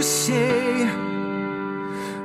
you 0.00 0.04
say 0.04 0.86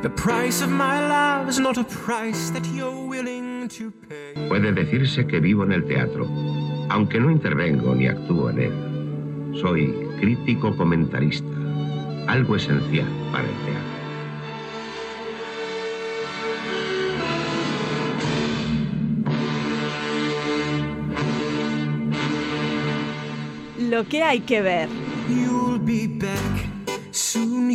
the 0.02 0.10
price 0.16 0.62
of 0.62 0.70
my 0.70 0.98
love 1.10 1.50
is 1.50 1.60
not 1.60 1.78
a 1.78 1.84
price 1.84 2.50
that 2.52 2.66
you're 2.68 3.06
willing 3.06 3.68
to 3.68 3.92
pay. 4.08 4.48
Puede 4.48 4.72
decirse 4.72 5.28
que 5.28 5.42
vivo 5.42 5.64
en 5.64 5.74
el 5.74 5.84
teatro, 5.84 6.26
aunque 6.90 7.20
no 7.20 7.30
intervengo 7.30 7.94
ni 7.94 8.08
actúo 8.08 8.50
en 8.50 8.60
él. 8.62 9.60
Soy 9.60 9.94
crítico 10.22 10.74
comentarista, 10.78 11.50
algo 12.28 12.56
esencial 12.56 13.10
para 13.34 13.44
el 13.44 13.56
teatro. 13.66 13.96
Lo 23.90 24.08
que 24.08 24.24
hay 24.24 24.40
que 24.40 24.62
ver. 24.62 24.88
You'll 25.28 25.80
be 25.80 26.08
back, 26.08 26.45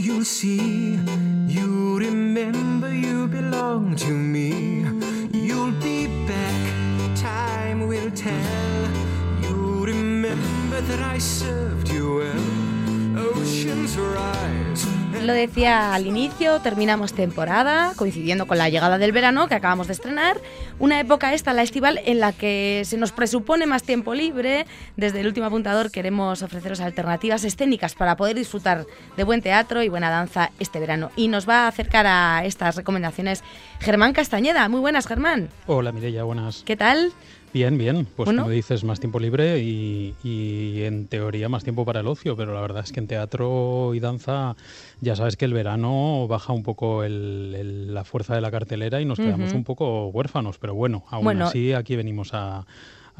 you'll 0.00 0.24
see. 0.24 0.98
You 1.46 1.98
remember 1.98 2.92
you 2.92 3.28
belong 3.28 3.96
to 3.96 4.12
me. 4.12 4.86
You'll 5.32 5.72
be 5.72 6.06
back, 6.26 7.16
time 7.16 7.86
will 7.86 8.10
tell. 8.10 8.88
You 9.42 9.84
remember 9.84 10.80
that 10.80 11.00
I 11.00 11.18
served 11.18 11.90
you 11.90 12.16
well. 12.16 13.28
Oceans 13.28 13.98
rise. 13.98 14.59
Lo 15.12 15.34
decía 15.34 15.92
al 15.92 16.06
inicio, 16.06 16.60
terminamos 16.60 17.12
temporada, 17.12 17.92
coincidiendo 17.96 18.46
con 18.46 18.56
la 18.56 18.70
llegada 18.70 18.96
del 18.96 19.12
verano 19.12 19.48
que 19.48 19.54
acabamos 19.54 19.86
de 19.86 19.92
estrenar. 19.92 20.40
Una 20.78 20.98
época 20.98 21.34
esta, 21.34 21.52
la 21.52 21.62
estival, 21.62 22.00
en 22.06 22.20
la 22.20 22.32
que 22.32 22.82
se 22.86 22.96
nos 22.96 23.12
presupone 23.12 23.66
más 23.66 23.82
tiempo 23.82 24.14
libre. 24.14 24.66
Desde 24.96 25.20
el 25.20 25.26
último 25.26 25.46
apuntador 25.46 25.90
queremos 25.90 26.42
ofreceros 26.42 26.80
alternativas 26.80 27.44
escénicas 27.44 27.94
para 27.94 28.16
poder 28.16 28.34
disfrutar 28.34 28.86
de 29.16 29.24
buen 29.24 29.42
teatro 29.42 29.82
y 29.82 29.88
buena 29.88 30.08
danza 30.08 30.52
este 30.58 30.80
verano. 30.80 31.10
Y 31.16 31.28
nos 31.28 31.46
va 31.46 31.64
a 31.64 31.68
acercar 31.68 32.06
a 32.06 32.44
estas 32.46 32.76
recomendaciones 32.76 33.44
Germán 33.80 34.14
Castañeda. 34.14 34.68
Muy 34.70 34.80
buenas, 34.80 35.06
Germán. 35.06 35.50
Hola, 35.66 35.92
Mireya, 35.92 36.22
buenas. 36.24 36.62
¿Qué 36.64 36.76
tal? 36.76 37.12
Bien, 37.52 37.76
bien. 37.78 38.06
Pues 38.14 38.26
Bueno. 38.26 38.42
como 38.42 38.52
dices, 38.54 38.84
más 38.84 39.00
tiempo 39.00 39.18
libre 39.18 39.58
y, 39.58 40.16
y 40.22 40.82
en 40.84 41.08
teoría 41.08 41.48
más 41.48 41.64
tiempo 41.64 41.84
para 41.84 41.98
el 42.00 42.06
ocio, 42.06 42.36
pero 42.36 42.54
la 42.54 42.60
verdad 42.60 42.84
es 42.84 42.92
que 42.92 43.00
en 43.00 43.08
teatro 43.08 43.92
y 43.92 43.98
danza 43.98 44.54
ya 45.00 45.16
sabes 45.16 45.36
que 45.36 45.46
el 45.46 45.52
verano 45.52 46.26
baja 46.28 46.52
un 46.52 46.62
poco 46.62 47.02
el- 47.02 47.54
el- 47.58 47.94
la 47.94 48.04
fuerza 48.04 48.36
de 48.36 48.40
la 48.40 48.52
cartelera 48.52 49.00
y 49.00 49.04
nos 49.04 49.18
quedamos 49.18 49.52
un 49.52 49.64
poco 49.64 50.08
huérfanos, 50.08 50.58
pero 50.58 50.74
bueno, 50.76 51.04
aún 51.10 51.24
Bueno. 51.24 51.46
así 51.46 51.72
aquí 51.72 51.96
venimos 51.96 52.34
a, 52.34 52.66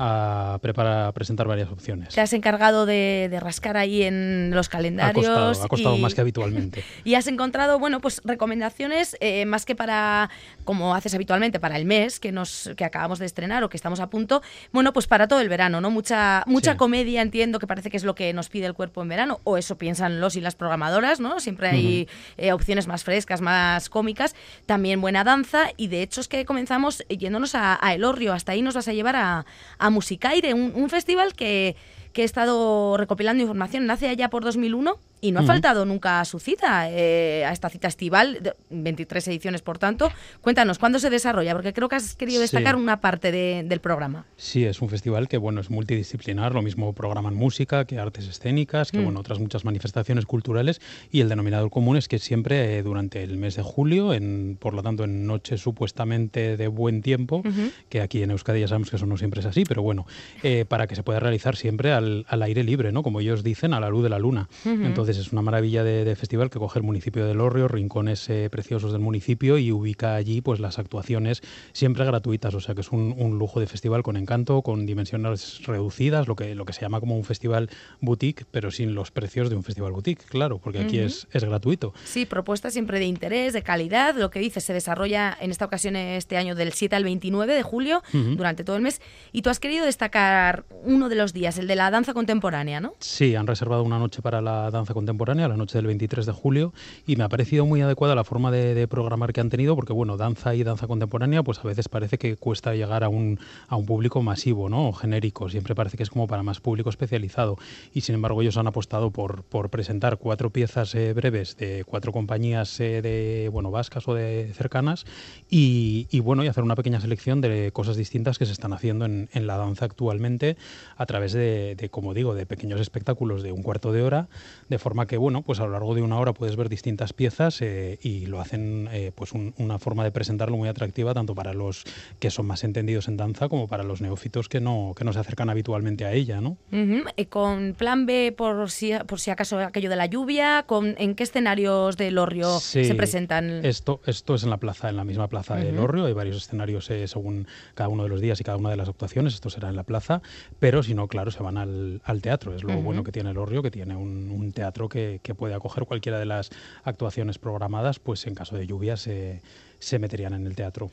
a 0.03 0.59
preparar, 0.63 1.09
a 1.09 1.13
presentar 1.13 1.47
varias 1.47 1.69
opciones. 1.71 2.15
Te 2.15 2.23
has 2.23 2.33
encargado 2.33 2.87
de, 2.87 3.29
de 3.31 3.39
rascar 3.39 3.77
ahí 3.77 4.03
en 4.03 4.51
los 4.55 4.69
Ha 4.69 4.71
calendarios. 4.71 5.27
costado, 5.27 5.65
ha 5.65 5.69
costado 5.69 5.97
y- 5.97 6.01
más 6.01 6.15
que 6.15 6.23
habitualmente. 6.23 6.83
Y 7.05 7.15
has 7.17 7.27
encontrado, 7.27 7.79
bueno, 7.79 8.01
pues 8.01 8.23
recomendaciones 8.25 9.17
eh, 9.21 9.45
más 9.45 9.67
que 9.67 9.75
para, 9.75 10.31
como 10.65 10.95
haces 10.95 11.13
habitualmente, 11.15 11.61
para 11.61 11.77
el 11.77 11.85
mes 11.85 12.19
que 12.19 12.33
nos 12.33 12.71
que 12.77 12.85
acabamos 12.87 13.19
de 13.19 13.27
estrenar 13.27 13.63
o 13.63 13.69
que 13.69 13.77
estamos 13.77 14.01
a 14.01 14.09
punto, 14.09 14.41
bueno, 14.73 14.93
pues 14.95 15.07
para 15.07 15.29
todo 15.29 15.41
el 15.41 15.49
verano, 15.51 15.81
¿no? 15.83 15.91
Mucha 15.91 16.45
mucha 16.47 16.73
Sí. 16.73 16.77
comedia, 16.79 17.21
entiendo 17.21 17.59
que 17.59 17.67
parece 17.67 17.91
que 17.91 17.97
es 17.99 18.05
lo 18.05 18.15
que 18.15 18.33
nos 18.33 18.49
pide 18.49 18.65
el 18.67 18.73
cuerpo 18.75 19.03
en 19.03 19.09
verano, 19.09 19.41
o 19.45 19.59
eso 19.59 19.77
piensan 19.77 20.21
los 20.21 20.35
y 20.37 20.41
las 20.41 20.55
programadoras, 20.55 21.21
¿no? 21.21 21.41
Siempre 21.41 21.69
hay 21.69 22.09
eh, 22.39 22.53
opciones 22.53 22.87
más 22.87 23.05
frescas, 23.05 23.41
más 23.43 23.91
cómicas, 23.91 24.35
también 24.65 25.01
buena 25.03 25.25
danza, 25.25 25.67
y 25.77 25.89
de 25.89 26.01
hecho 26.03 26.21
es 26.23 26.29
que 26.29 26.47
comenzamos 26.47 27.05
yéndonos 27.09 27.55
a, 27.55 27.79
a 27.85 27.93
Elorrio, 27.95 28.33
hasta 28.33 28.53
ahí 28.53 28.63
nos 28.63 28.75
vas 28.75 28.89
a 28.89 28.93
llevar 28.95 29.17
a, 29.17 29.45
a 29.79 29.90
Musicaire, 29.91 30.55
un, 30.55 30.73
un 30.75 30.89
festival 30.89 31.35
que, 31.35 31.75
que 32.13 32.23
he 32.23 32.25
estado 32.25 32.97
recopilando 32.97 33.43
información, 33.43 33.87
nace 33.87 34.09
allá 34.09 34.31
por 34.31 34.43
2001 34.45 34.99
y 35.23 35.33
no 35.33 35.41
ha 35.41 35.43
faltado 35.43 35.85
nunca 35.85 36.21
a 36.21 36.25
su 36.25 36.39
cita, 36.39 36.89
eh, 36.91 37.45
a 37.45 37.53
esta 37.53 37.69
cita 37.69 37.89
estival, 37.89 38.39
de- 38.41 38.55
23 38.71 39.29
ediciones 39.29 39.61
por 39.61 39.77
tanto. 39.77 40.11
Cuéntanos, 40.41 40.79
¿cuándo 40.79 40.99
se 40.99 41.11
desarrolla? 41.11 41.53
Porque 41.53 41.75
creo 41.75 41.91
que 41.91 41.97
has 41.97 42.15
querido 42.15 42.41
destacar 42.41 42.77
Sí. 42.77 42.81
una 42.81 43.03
parte 43.03 43.31
de- 43.31 43.63
del 43.67 43.81
programa. 43.81 44.25
Sí, 44.37 44.65
es 44.65 44.81
un 44.81 44.89
festival 44.89 45.29
que 45.29 45.37
bueno 45.37 45.61
es 45.61 45.69
multidisciplinar, 45.69 46.55
lo 46.55 46.63
mismo 46.63 46.95
programan 46.95 47.35
música 47.35 47.85
que 47.85 47.99
artes 47.99 48.27
escénicas, 48.29 48.91
que 48.93 48.99
Mm. 49.01 49.05
bueno 49.05 49.21
otras 49.21 49.39
muchas 49.41 49.65
manifestaciones 49.67 50.25
culturales 50.25 50.81
y 51.13 51.21
el 51.21 51.29
denominador 51.29 51.69
común 51.71 51.99
es 51.99 52.09
que 52.09 52.19
siempre 52.19 52.79
eh, 52.79 52.83
durante 52.83 53.23
el 53.23 53.37
mes 53.37 53.57
de 53.57 53.63
julio, 53.63 54.15
en, 54.15 54.57
por 54.59 54.73
lo 54.73 54.83
tanto 54.83 55.05
en 55.05 55.27
noches 55.27 55.61
supuestamente 55.61 56.57
de 56.57 56.69
buen 56.69 57.03
tiempo, 57.03 57.43
que 57.91 58.01
aquí 58.01 58.23
en 58.23 58.31
Euskadi 58.31 58.61
ya 58.61 58.69
sabemos 58.69 58.89
que 58.89 58.97
eso 58.97 59.05
no 59.07 59.19
siempre 59.19 59.41
es 59.41 59.47
así, 59.47 59.65
pero 59.65 59.83
bueno, 59.83 60.07
eh, 60.43 60.65
para 60.67 60.87
que 60.87 60.97
se 60.97 61.03
pueda 61.03 61.21
realizar 61.21 61.57
siempre 61.57 61.93
al, 62.01 62.27
al 62.29 62.43
aire 62.43 62.65
libre, 62.65 62.91
¿no? 62.93 63.03
Como 63.03 63.21
ellos 63.21 63.43
dicen, 63.45 63.73
a 63.75 63.81
la 63.81 63.89
luz 63.89 64.03
de 64.03 64.09
la 64.09 64.19
luna. 64.19 64.49
Ujú. 64.65 64.83
Entonces 64.85 65.17
es 65.19 65.33
una 65.33 65.43
maravilla 65.43 65.85
de, 65.85 66.05
de 66.05 66.17
festival 66.17 66.51
que 66.51 66.59
coge 66.59 66.79
el 66.79 66.83
municipio 66.85 67.25
de 67.27 67.35
Lorrio, 67.35 67.69
rincones 67.69 68.29
eh, 68.29 68.49
preciosos 68.51 68.93
del 68.93 69.01
municipio 69.01 69.57
y 69.59 69.71
ubica 69.73 70.15
allí 70.17 70.41
pues 70.41 70.59
las 70.61 70.79
actuaciones 70.79 71.43
siempre 71.73 72.05
gratuitas, 72.05 72.55
o 72.55 72.61
sea 72.61 72.75
que 72.75 72.81
es 72.81 72.91
un, 72.91 73.15
un 73.17 73.39
lujo 73.39 73.61
de 73.61 73.67
festival 73.67 74.03
con 74.03 74.17
encanto, 74.17 74.63
con 74.63 74.87
dimensiones 74.87 75.61
reducidas, 75.67 76.27
lo 76.29 76.37
que, 76.37 76.55
lo 76.55 76.65
que 76.65 76.73
se 76.73 76.81
llama 76.81 77.01
como 77.01 77.17
un 77.17 77.25
festival 77.25 77.71
boutique, 78.01 78.45
pero 78.51 78.71
sin 78.71 78.95
los 78.95 79.11
precios 79.11 79.51
de 79.51 79.57
un 79.57 79.63
festival 79.63 79.93
boutique, 79.93 80.25
claro, 80.25 80.59
porque 80.59 80.81
aquí 80.81 80.99
Ujú. 80.99 81.07
es, 81.07 81.29
es 81.33 81.45
gratuito. 81.45 81.93
Sí, 82.05 82.27
propuestas 82.27 82.73
siempre 82.73 82.99
de 82.99 83.05
interés, 83.07 83.53
de 83.53 83.63
calidad. 83.63 84.15
Lo 84.17 84.31
que 84.31 84.41
dices 84.41 84.65
se 84.65 84.73
desarrolla 84.73 85.37
en 85.41 85.51
esta 85.51 85.65
ocasión 85.67 85.97
este 85.97 86.37
año 86.37 86.55
del 86.55 86.73
7 86.73 86.97
al 86.97 87.05
29 87.05 87.55
de 87.55 87.63
julio, 87.63 88.03
Ujú. 88.15 88.37
durante 88.37 88.65
todo 88.65 88.77
el 88.77 88.83
mes. 88.83 89.01
Y 89.33 89.43
tú 89.43 89.51
has 89.51 89.61
querido 89.61 89.85
destacar 89.85 90.65
uno 90.85 91.09
de 91.09 91.15
los 91.17 91.33
días, 91.33 91.59
el 91.59 91.67
de 91.67 91.77
la 91.77 91.90
danza 91.91 92.15
contemporánea, 92.15 92.81
¿no? 92.81 92.95
Sí, 92.99 93.35
han 93.35 93.47
reservado 93.47 93.83
una 93.83 93.99
noche 93.99 94.23
para 94.23 94.41
la 94.41 94.71
danza 94.71 94.95
contemporánea, 94.95 95.49
la 95.49 95.57
noche 95.57 95.79
del 95.79 95.87
23 95.87 96.27
de 96.27 96.33
julio, 96.33 96.73
y 97.07 97.17
me 97.17 97.25
ha 97.25 97.29
parecido 97.29 97.67
muy 97.67 97.81
adecuada 97.81 98.15
la 98.15 98.25
forma 98.25 98.51
de, 98.51 98.87
programar 98.89 99.33
que 99.33 99.41
han 99.41 99.51
tenido, 99.51 99.77
porque 99.77 99.93
bueno, 99.93 100.17
danza 100.17 100.55
y 100.55 100.63
danza 100.63 100.87
contemporánea, 100.87 101.43
pues 101.43 101.59
a 101.59 101.63
veces 101.63 101.89
parece 101.89 102.19
que 102.19 102.37
cuesta 102.37 102.75
llegar 102.75 103.05
a 103.05 103.09
un, 103.09 103.39
a 103.69 103.77
un 103.77 103.87
público 103.87 104.23
masivo, 104.23 104.69
¿no? 104.69 104.93
Genérico, 104.93 105.49
siempre 105.49 105.75
parece 105.75 105.97
que 105.97 106.03
es 106.03 106.11
como 106.11 106.27
para 106.27 106.43
más 106.43 106.61
público 106.61 106.91
especializado, 106.91 107.57
y 107.93 108.01
sin 108.01 108.15
embargo 108.15 108.43
ellos 108.43 108.57
han 108.57 108.67
apostado 108.67 109.11
por, 109.11 109.43
por 109.45 109.71
presentar 109.71 110.19
cuatro 110.19 110.51
piezas 110.51 110.95
eh, 110.95 111.13
breves 111.13 111.57
de 111.57 111.85
cuatro 111.85 112.13
compañías 112.13 112.81
eh, 112.81 113.03
de, 113.03 113.49
bueno, 113.53 113.71
vascas 113.71 114.09
o 114.09 114.15
de 114.15 114.53
cercanas, 114.55 115.05
y, 115.49 116.21
bueno, 116.21 116.45
y 116.45 116.49
hacer 116.49 116.65
una 116.65 116.77
pequeña 116.77 117.01
selección 117.01 117.41
de 117.41 117.71
cosas 117.73 117.97
distintas 117.97 118.39
que 118.39 118.47
se 118.47 118.53
están 118.53 118.73
haciendo 118.73 119.05
en, 119.05 119.29
en 119.33 119.47
la 119.47 119.57
danza 119.57 119.85
actualmente 119.85 120.57
a 120.97 121.07
través 121.07 121.33
de, 121.33 121.77
de, 121.81 121.89
como 121.89 122.15
digo, 122.15 122.35
de 122.35 122.47
pequeños 122.47 122.81
espectáculos 122.81 123.43
de 123.43 123.53
un 123.53 123.63
cuarto 123.63 123.93
de 123.93 124.03
hora, 124.03 124.29
de 124.69 124.79
forma 124.79 125.07
que, 125.07 125.17
bueno, 125.17 125.43
pues 125.43 125.61
a 125.61 125.65
lo 125.65 125.73
largo 125.73 125.95
de 125.95 126.03
una 126.03 126.19
hora 126.19 126.33
puedes 126.33 126.57
ver 126.57 126.69
distintas 126.69 127.13
piezas 127.13 127.61
eh, 127.63 127.99
y 128.03 128.27
lo 128.27 128.41
hacen, 128.41 128.89
eh, 128.93 129.13
pues 129.15 129.33
un- 129.33 129.55
una 129.59 129.79
forma 129.79 130.05
de 130.05 130.11
presentarlo 130.13 130.57
muy 130.57 130.69
atractiva 130.69 131.15
tanto 131.15 131.35
para 131.35 131.55
los 131.55 131.85
que 132.19 132.31
son 132.31 132.47
más 132.47 132.65
entendidos 132.65 133.09
en 133.09 133.17
danza 133.17 133.49
como 133.49 133.67
para 133.67 133.83
los 133.83 134.01
neófitos 134.01 134.49
que 134.49 134.61
no, 134.61 134.93
que 134.97 135.05
no 135.05 135.13
se 135.13 135.19
acercan 135.21 135.49
habitualmente 135.51 136.05
a 136.05 136.13
ella, 136.13 136.41
¿no? 136.41 136.57
Ujú, 136.73 137.05
eh, 137.17 137.27
Con 137.27 137.75
plan 137.77 138.07
B, 138.07 138.35
por 138.37 138.71
si, 138.71 138.93
por 139.07 139.21
si 139.21 139.31
acaso 139.31 139.59
aquello 139.61 139.89
de 139.91 139.97
la 139.97 140.07
lluvia, 140.07 140.65
con, 140.67 140.95
¿en 140.99 141.15
qué 141.15 141.23
escenarios 141.23 141.97
del 141.97 142.19
Orrio 142.19 142.59
Sí, 142.61 142.85
se 142.85 142.95
presentan? 142.95 143.65
Esto, 143.65 144.01
esto 144.07 144.35
es 144.35 144.43
en 144.45 144.51
la 144.51 144.57
plaza, 144.59 144.89
en 144.89 144.97
la 144.97 145.05
misma 145.05 145.29
plaza 145.29 145.57
de 145.57 145.69
Ujú. 145.69 145.77
Lorrio. 145.81 146.05
Hay 146.07 146.13
varios 146.13 146.37
escenarios 146.37 146.91
eh, 146.91 147.07
según 147.09 147.47
cada 147.75 147.89
uno 147.89 148.03
de 148.03 148.09
los 148.09 148.21
días 148.21 148.41
y 148.41 148.45
cada 148.45 148.59
una 148.59 148.71
de 148.71 148.77
las 148.77 148.89
actuaciones. 148.89 149.35
Esto 149.35 149.51
será 149.51 149.69
en 149.69 149.77
la 149.77 149.85
plaza, 149.85 150.21
pero 150.59 150.83
si 150.83 150.95
no, 150.95 151.09
claro, 151.09 151.31
se 151.31 151.43
van 151.43 151.57
al, 151.57 151.70
al 152.05 152.23
teatro. 152.23 152.55
Es 152.55 152.63
lo 152.63 152.81
bueno 152.81 153.05
que 153.05 153.13
tiene 153.13 153.33
Lorrio, 153.33 153.63
que 153.63 153.71
tiene 153.71 153.97
un, 153.97 154.31
un 154.31 154.53
teatro 154.53 154.89
que, 154.89 155.21
que 155.23 155.35
puede 155.35 155.55
acoger 155.55 155.85
cualquiera 155.85 156.19
de 156.19 156.27
las 156.27 156.51
actuaciones 156.85 157.39
programadas, 157.39 157.99
pues 157.99 158.27
en 158.27 158.35
caso 158.35 158.57
de 158.57 158.67
lluvia 158.67 158.97
se, 158.97 159.43
se 159.81 159.99
meterían 159.99 160.35
en 160.35 160.47
el 160.47 160.55
teatro. 160.55 160.91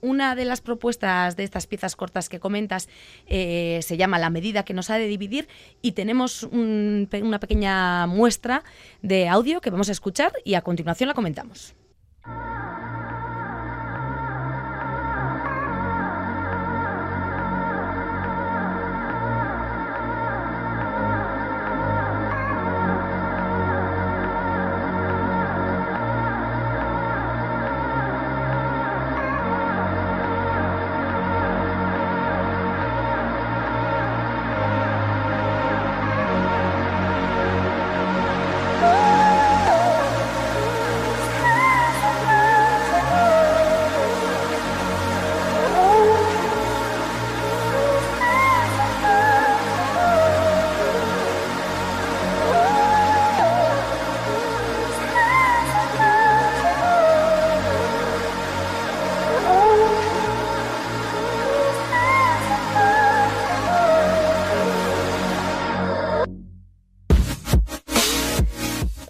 Una 0.00 0.34
de 0.34 0.44
las 0.44 0.60
propuestas 0.60 1.36
de 1.36 1.44
estas 1.44 1.66
piezas 1.66 1.94
cortas 1.94 2.28
que 2.28 2.40
comentas 2.40 2.88
eh, 3.26 3.80
se 3.82 3.96
llama 3.96 4.18
La 4.18 4.30
medida 4.30 4.64
que 4.64 4.74
nos 4.74 4.90
ha 4.90 4.98
de 4.98 5.06
dividir 5.06 5.46
y 5.80 5.92
tenemos 5.92 6.42
un 6.42 7.08
una 7.22 7.38
pequeña 7.38 8.06
muestra 8.06 8.64
de 9.02 9.28
audio 9.28 9.60
que 9.60 9.70
vamos 9.70 9.88
a 9.88 9.92
escuchar 9.92 10.32
y 10.44 10.54
a 10.54 10.62
continuación 10.62 11.08
la 11.08 11.14
comentamos. 11.14 11.74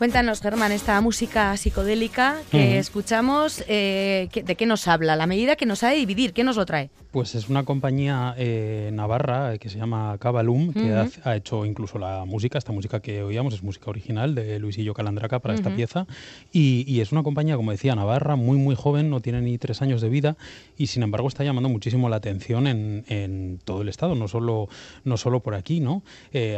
Cuéntanos, 0.01 0.41
Germán, 0.41 0.73
esta 0.73 0.99
música 1.03 1.55
psicodélica 1.59 2.39
que 2.51 2.79
escuchamos, 2.79 3.63
eh, 3.69 4.31
¿de 4.33 4.55
qué 4.57 4.65
nos 4.65 4.89
habla? 4.89 5.15
La 5.15 5.27
medida 5.27 5.57
que 5.57 5.67
nos 5.67 5.83
ha 5.83 5.91
de 5.91 5.97
dividir, 5.97 6.33
¿qué 6.33 6.43
nos 6.43 6.57
lo 6.57 6.65
trae? 6.65 6.89
Pues 7.11 7.35
es 7.35 7.49
una 7.49 7.65
compañía 7.65 8.35
eh, 8.39 8.91
navarra 8.93 9.55
eh, 9.55 9.59
que 9.59 9.69
se 9.69 9.79
llama 9.79 10.17
Cabalum, 10.21 10.73
que 10.73 10.95
ha, 11.25 11.37
hecho 11.37 11.67
incluso 11.67 11.99
la 11.99 12.25
música, 12.25 12.57
esta 12.57 12.71
música 12.71 13.01
que 13.01 13.25
oíamos 13.25 13.53
es 13.53 13.65
música 13.65 13.91
original 13.91 14.37
de 14.37 14.61
Luisillo 14.61 14.95
Calandraca 14.95 15.41
para 15.41 15.55
esta 15.55 15.75
pieza. 15.75 16.07
Y, 16.53 17.01
es 17.01 17.13
una 17.13 17.23
compañía, 17.23 17.57
como 17.57 17.73
decía, 17.73 17.97
navarra, 17.97 18.37
muy, 18.37 18.59
muy 18.59 18.77
joven, 18.77 19.11
no 19.11 19.21
tiene 19.21 19.41
ni 19.41 19.59
tres 19.59 19.83
años 19.83 20.01
de 20.03 20.09
vida 20.09 20.37
y 20.77 20.89
sin 20.89 21.03
embargo 21.03 21.27
está 21.29 21.43
llamando 21.43 21.69
muchísimo 21.69 22.09
la 22.09 22.17
atención 22.17 22.67
en, 22.67 23.59
todo 23.65 23.83
el 23.83 23.89
estado, 23.89 24.15
no 24.15 24.29
solo, 24.29 24.69
no 25.05 25.17
solo 25.17 25.41
por 25.41 25.55
aquí, 25.55 25.81
¿no? 25.81 26.03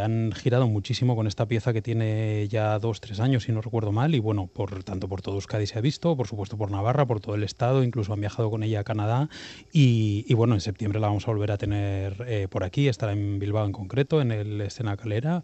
han 0.03 0.33
girado 0.33 0.67
muchísimo 0.67 1.17
con 1.17 1.27
esta 1.27 1.47
pieza 1.47 1.73
que 1.73 1.81
tiene 1.81 2.49
ya 2.49 2.79
dos, 2.79 3.01
tres 3.01 3.21
años 3.21 3.45
si 3.45 3.53
no 3.53 3.61
recuerdo 3.61 3.93
mal, 3.93 4.15
y 4.15 4.19
bueno, 4.19 4.49
por 4.53 4.83
tanto 4.85 5.09
por 5.09 5.23
todo 5.23 5.37
Euskadi 5.37 5.67
se 5.67 5.79
ha 5.79 5.81
visto, 5.81 6.17
por 6.17 6.27
supuesto 6.27 6.57
por 6.59 6.71
Navarra, 6.71 7.07
por 7.07 7.21
todo 7.21 7.37
el 7.37 7.45
estado, 7.45 7.85
incluso 7.85 8.13
han 8.13 8.21
viajado 8.21 8.51
con 8.51 8.63
ella 8.63 8.81
a 8.81 8.85
Canadá, 8.85 9.29
y, 9.73 10.33
bueno, 10.35 10.42
en 10.51 10.61
septiembre 10.61 11.01
la 11.01 11.09
vamos 11.09 11.27
a 11.29 11.31
volver 11.31 11.53
a 11.53 11.59
tener 11.59 12.25
eh, 12.27 12.49
por 12.51 12.65
aquí, 12.65 12.89
estará 12.89 13.13
en 13.13 13.39
Bilbao 13.39 13.65
en 13.65 13.73
concreto, 13.73 14.21
en 14.21 14.33
el 14.33 14.61
Escena 14.61 14.97
Calera, 14.97 15.43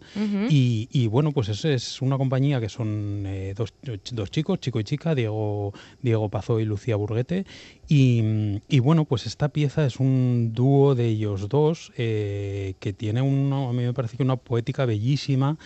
y, 0.49 1.07
bueno, 1.07 1.31
pues 1.31 1.49
es, 1.49 1.65
es 1.65 2.01
una 2.01 2.17
compañía 2.17 2.59
que 2.59 2.69
son 2.69 3.23
eh, 3.25 3.53
dos, 3.55 3.73
dos, 4.11 4.31
chicos, 4.31 4.59
chico 4.59 4.79
y 4.79 4.83
chica, 4.83 5.15
Diego, 5.15 5.73
Diego 6.01 6.29
Pazó 6.29 6.59
y 6.59 6.65
Lucía 6.65 6.95
Burguete, 6.95 7.45
y, 7.87 8.79
bueno, 8.79 9.05
pues 9.05 9.25
esta 9.25 9.49
pieza 9.49 9.85
es 9.85 9.99
un 9.99 10.51
dúo 10.53 10.93
de 10.95 11.07
ellos 11.07 11.49
dos 11.49 11.91
eh, 11.97 12.75
que 12.79 12.93
tiene 12.93 13.21
una, 13.21 13.69
a 13.69 13.73
mí 13.73 13.83
me 13.83 13.93
parece 13.93 14.17
que 14.17 14.23
una 14.23 14.35
poética 14.35 14.85
bellísima, 14.85 15.57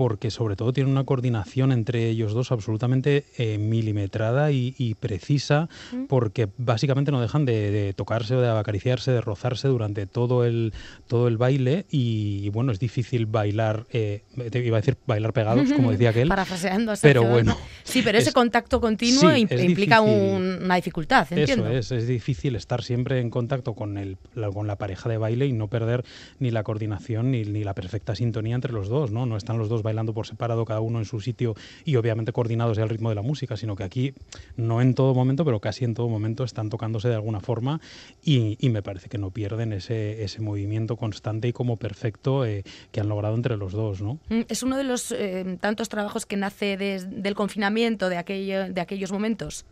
porque 0.00 0.30
sobre 0.30 0.56
todo 0.56 0.72
tiene 0.72 0.90
una 0.90 1.04
coordinación 1.04 1.72
entre 1.72 2.08
ellos 2.08 2.32
dos 2.32 2.52
absolutamente 2.52 3.26
eh, 3.36 3.58
milimetrada 3.58 4.50
y, 4.50 4.96
precisa, 4.98 5.68
mm. 5.92 6.04
porque 6.06 6.48
básicamente 6.56 7.12
no 7.12 7.20
dejan 7.20 7.44
de, 7.44 7.92
tocarse 7.94 8.34
o 8.34 8.40
de 8.40 8.48
acariciarse, 8.48 9.10
de 9.12 9.20
rozarse 9.20 9.68
durante 9.68 10.06
todo 10.06 10.46
el, 10.46 10.72
todo 11.06 11.28
el 11.28 11.36
baile 11.36 11.84
y, 11.90 12.48
bueno, 12.48 12.72
es 12.72 12.78
difícil 12.78 13.26
bailar, 13.26 13.84
eh, 13.92 14.22
iba 14.54 14.78
a 14.78 14.80
decir 14.80 14.96
bailar 15.06 15.34
pegados, 15.34 15.70
como 15.70 15.90
decía 15.92 16.08
aquel. 16.08 16.28
Parafraseando. 16.28 16.94
Pero 17.02 17.24
bueno. 17.24 17.54
Sí, 17.82 18.00
pero 18.00 18.16
ese 18.16 18.32
contacto 18.32 18.80
continuo 18.80 19.36
implica 19.36 20.00
una 20.00 20.76
dificultad, 20.76 21.30
entiendo. 21.30 21.68
Eso 21.68 21.94
es, 21.94 22.04
es 22.04 22.08
difícil 22.08 22.56
estar 22.56 22.82
siempre 22.82 23.20
en 23.20 23.28
contacto 23.28 23.74
con, 23.74 23.98
el, 23.98 24.16
la, 24.34 24.50
con 24.50 24.66
la 24.66 24.76
pareja 24.76 25.10
de 25.10 25.18
baile 25.18 25.44
y 25.44 25.52
no 25.52 25.68
perder 25.68 26.06
ni 26.38 26.50
la 26.50 26.62
coordinación 26.62 27.32
ni, 27.32 27.42
ni 27.44 27.64
la 27.64 27.74
perfecta 27.74 28.14
sintonía 28.14 28.54
entre 28.54 28.72
los 28.72 28.88
dos, 28.88 29.10
¿no? 29.10 29.26
No 29.26 29.36
están 29.36 29.58
los 29.58 29.68
dos 29.68 29.82
bailando 29.82 29.89
por 30.14 30.26
separado 30.26 30.64
cada 30.64 30.80
uno 30.80 30.98
en 30.98 31.04
su 31.04 31.20
sitio 31.20 31.54
y 31.84 31.96
obviamente 31.96 32.32
coordinados 32.32 32.78
al 32.78 32.88
ritmo 32.88 33.08
de 33.08 33.14
la 33.14 33.22
música, 33.22 33.56
sino 33.56 33.76
que 33.76 33.84
aquí 33.84 34.14
no 34.56 34.80
en 34.80 34.94
todo 34.94 35.14
momento, 35.14 35.44
pero 35.44 35.60
casi 35.60 35.84
en 35.84 35.94
todo 35.94 36.08
momento 36.08 36.44
están 36.44 36.70
tocándose 36.70 37.08
de 37.08 37.14
alguna 37.14 37.40
forma 37.40 37.80
y, 38.24 38.56
me 38.70 38.82
parece 38.82 39.08
que 39.08 39.18
no 39.18 39.32
pierden 39.32 39.72
ese, 39.72 40.22
ese 40.22 40.40
movimiento 40.40 40.96
constante 40.96 41.48
y 41.48 41.52
como 41.52 41.76
perfecto 41.76 42.46
eh, 42.46 42.62
que 42.92 43.00
han 43.00 43.08
logrado 43.08 43.34
entre 43.34 43.56
los 43.56 43.72
dos. 43.72 44.00
¿no? 44.00 44.20
Mm, 44.28 44.42
es 44.48 44.62
uno 44.62 44.76
de 44.76 44.84
los 44.84 45.10
eh, 45.10 45.58
tantos 45.60 45.88
trabajos 45.88 46.24
que 46.24 46.36
nace 46.36 46.76
del 46.76 47.34
confinamiento 47.34 48.08
de, 48.08 48.70
de 48.72 48.80
aquellos 48.80 49.10
momentos. 49.10 49.64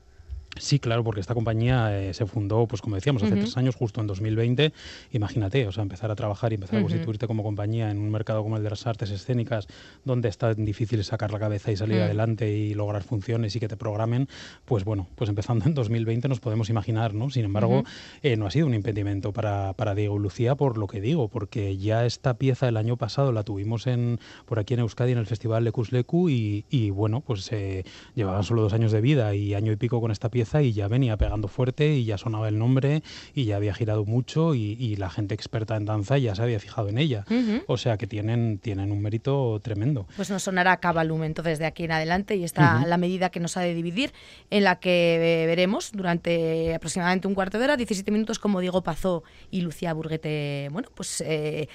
Sí, 0.56 0.78
claro, 0.78 1.04
porque 1.04 1.20
esta 1.20 1.34
compañía 1.34 1.98
eh, 2.00 2.14
se 2.14 2.26
fundó, 2.26 2.66
pues 2.66 2.82
como 2.82 2.96
decíamos, 2.96 3.22
hace 3.22 3.36
tres 3.36 3.56
años, 3.56 3.76
justo 3.76 4.00
en 4.00 4.06
2020. 4.06 4.72
Imagínate, 5.12 5.66
o 5.66 5.72
sea, 5.72 5.82
empezar 5.82 6.10
a 6.10 6.16
trabajar 6.16 6.52
y 6.52 6.56
empezar 6.56 6.78
a 6.78 6.82
constituirte 6.82 7.26
como 7.26 7.42
compañía 7.42 7.90
en 7.90 7.98
un 7.98 8.10
mercado 8.10 8.42
como 8.42 8.56
el 8.56 8.62
de 8.62 8.70
las 8.70 8.86
artes 8.86 9.10
escénicas, 9.10 9.68
donde 10.04 10.28
es 10.28 10.38
tan 10.38 10.64
difícil 10.64 11.04
sacar 11.04 11.32
la 11.32 11.38
cabeza 11.38 11.70
y 11.70 11.76
salir 11.76 11.98
mm. 11.98 12.02
adelante 12.02 12.50
y 12.50 12.74
lograr 12.74 13.02
funciones 13.02 13.54
y 13.54 13.60
que 13.60 13.68
te 13.68 13.76
programen, 13.76 14.28
pues 14.64 14.84
bueno, 14.84 15.06
pues 15.14 15.30
empezando 15.30 15.66
en 15.66 15.74
2020 15.74 16.28
nos 16.28 16.40
podemos 16.40 16.70
imaginar, 16.70 17.14
¿no? 17.14 17.30
Sin 17.30 17.44
embargo, 17.44 17.84
eh, 18.22 18.36
no 18.36 18.46
ha 18.46 18.50
sido 18.50 18.66
un 18.66 18.74
impedimento 18.74 19.32
para, 19.32 19.74
para 19.74 19.94
Diego 19.94 20.16
y 20.16 20.20
Lucía 20.20 20.54
por 20.56 20.76
lo 20.78 20.86
que 20.86 21.00
digo, 21.00 21.28
porque 21.28 21.76
ya 21.76 22.04
esta 22.04 22.34
pieza 22.34 22.68
el 22.68 22.76
año 22.76 22.96
pasado 22.96 23.32
la 23.32 23.44
tuvimos 23.44 23.86
en 23.86 24.18
por 24.46 24.58
aquí 24.58 24.74
en 24.74 24.80
Euskadi 24.80 25.12
en 25.12 25.18
el 25.18 25.26
Festival 25.26 25.64
Lecus 25.64 25.92
Lecu 25.92 26.30
y, 26.30 26.64
y 26.68 26.90
bueno, 26.90 27.20
pues 27.20 27.50
eh, 27.52 27.84
llevaban 28.14 28.42
solo 28.42 28.62
dos 28.62 28.72
años 28.72 28.90
de 28.90 29.00
vida 29.00 29.34
y 29.34 29.54
año 29.54 29.70
y 29.70 29.76
pico 29.76 30.00
con 30.00 30.10
esta 30.10 30.30
pieza 30.30 30.37
y 30.62 30.72
ya 30.72 30.88
venía 30.88 31.16
pegando 31.16 31.48
fuerte 31.48 31.94
y 31.94 32.04
ya 32.04 32.18
sonaba 32.18 32.48
el 32.48 32.58
nombre 32.58 33.02
y 33.34 33.44
ya 33.44 33.56
había 33.56 33.74
girado 33.74 34.04
mucho 34.04 34.54
y, 34.54 34.96
la 34.98 35.10
gente 35.10 35.34
experta 35.34 35.76
en 35.76 35.84
danza 35.84 36.18
ya 36.18 36.34
se 36.34 36.42
había 36.42 36.58
fijado 36.58 36.88
en 36.88 36.98
ella. 36.98 37.24
O 37.66 37.76
sea 37.76 37.96
que 37.96 38.06
tienen, 38.06 38.58
tienen 38.58 38.90
un 38.90 39.00
mérito 39.00 39.60
tremendo. 39.62 40.06
Pues 40.16 40.30
nos 40.30 40.42
sonará 40.42 40.78
Cabalum 40.78 41.22
entonces 41.24 41.58
de 41.58 41.66
aquí 41.66 41.84
en 41.84 41.92
adelante 41.92 42.36
y 42.36 42.44
está 42.44 42.84
la 42.86 42.96
medida 42.96 43.30
que 43.30 43.38
nos 43.38 43.56
ha 43.56 43.60
de 43.60 43.74
dividir 43.74 44.12
en 44.50 44.64
la 44.64 44.76
que 44.80 45.44
veremos 45.46 45.92
durante 45.92 46.74
aproximadamente 46.74 47.28
un 47.28 47.34
cuarto 47.34 47.58
de 47.58 47.64
hora, 47.64 47.76
17 47.76 48.10
minutos 48.10 48.38
como 48.38 48.60
Diego 48.60 48.82
Pazó 48.82 49.22
y 49.50 49.60
Lucía 49.60 49.92
Burguete, 49.92 50.68
bueno, 50.72 50.88
pues 50.94 51.22
eh, 51.24 51.68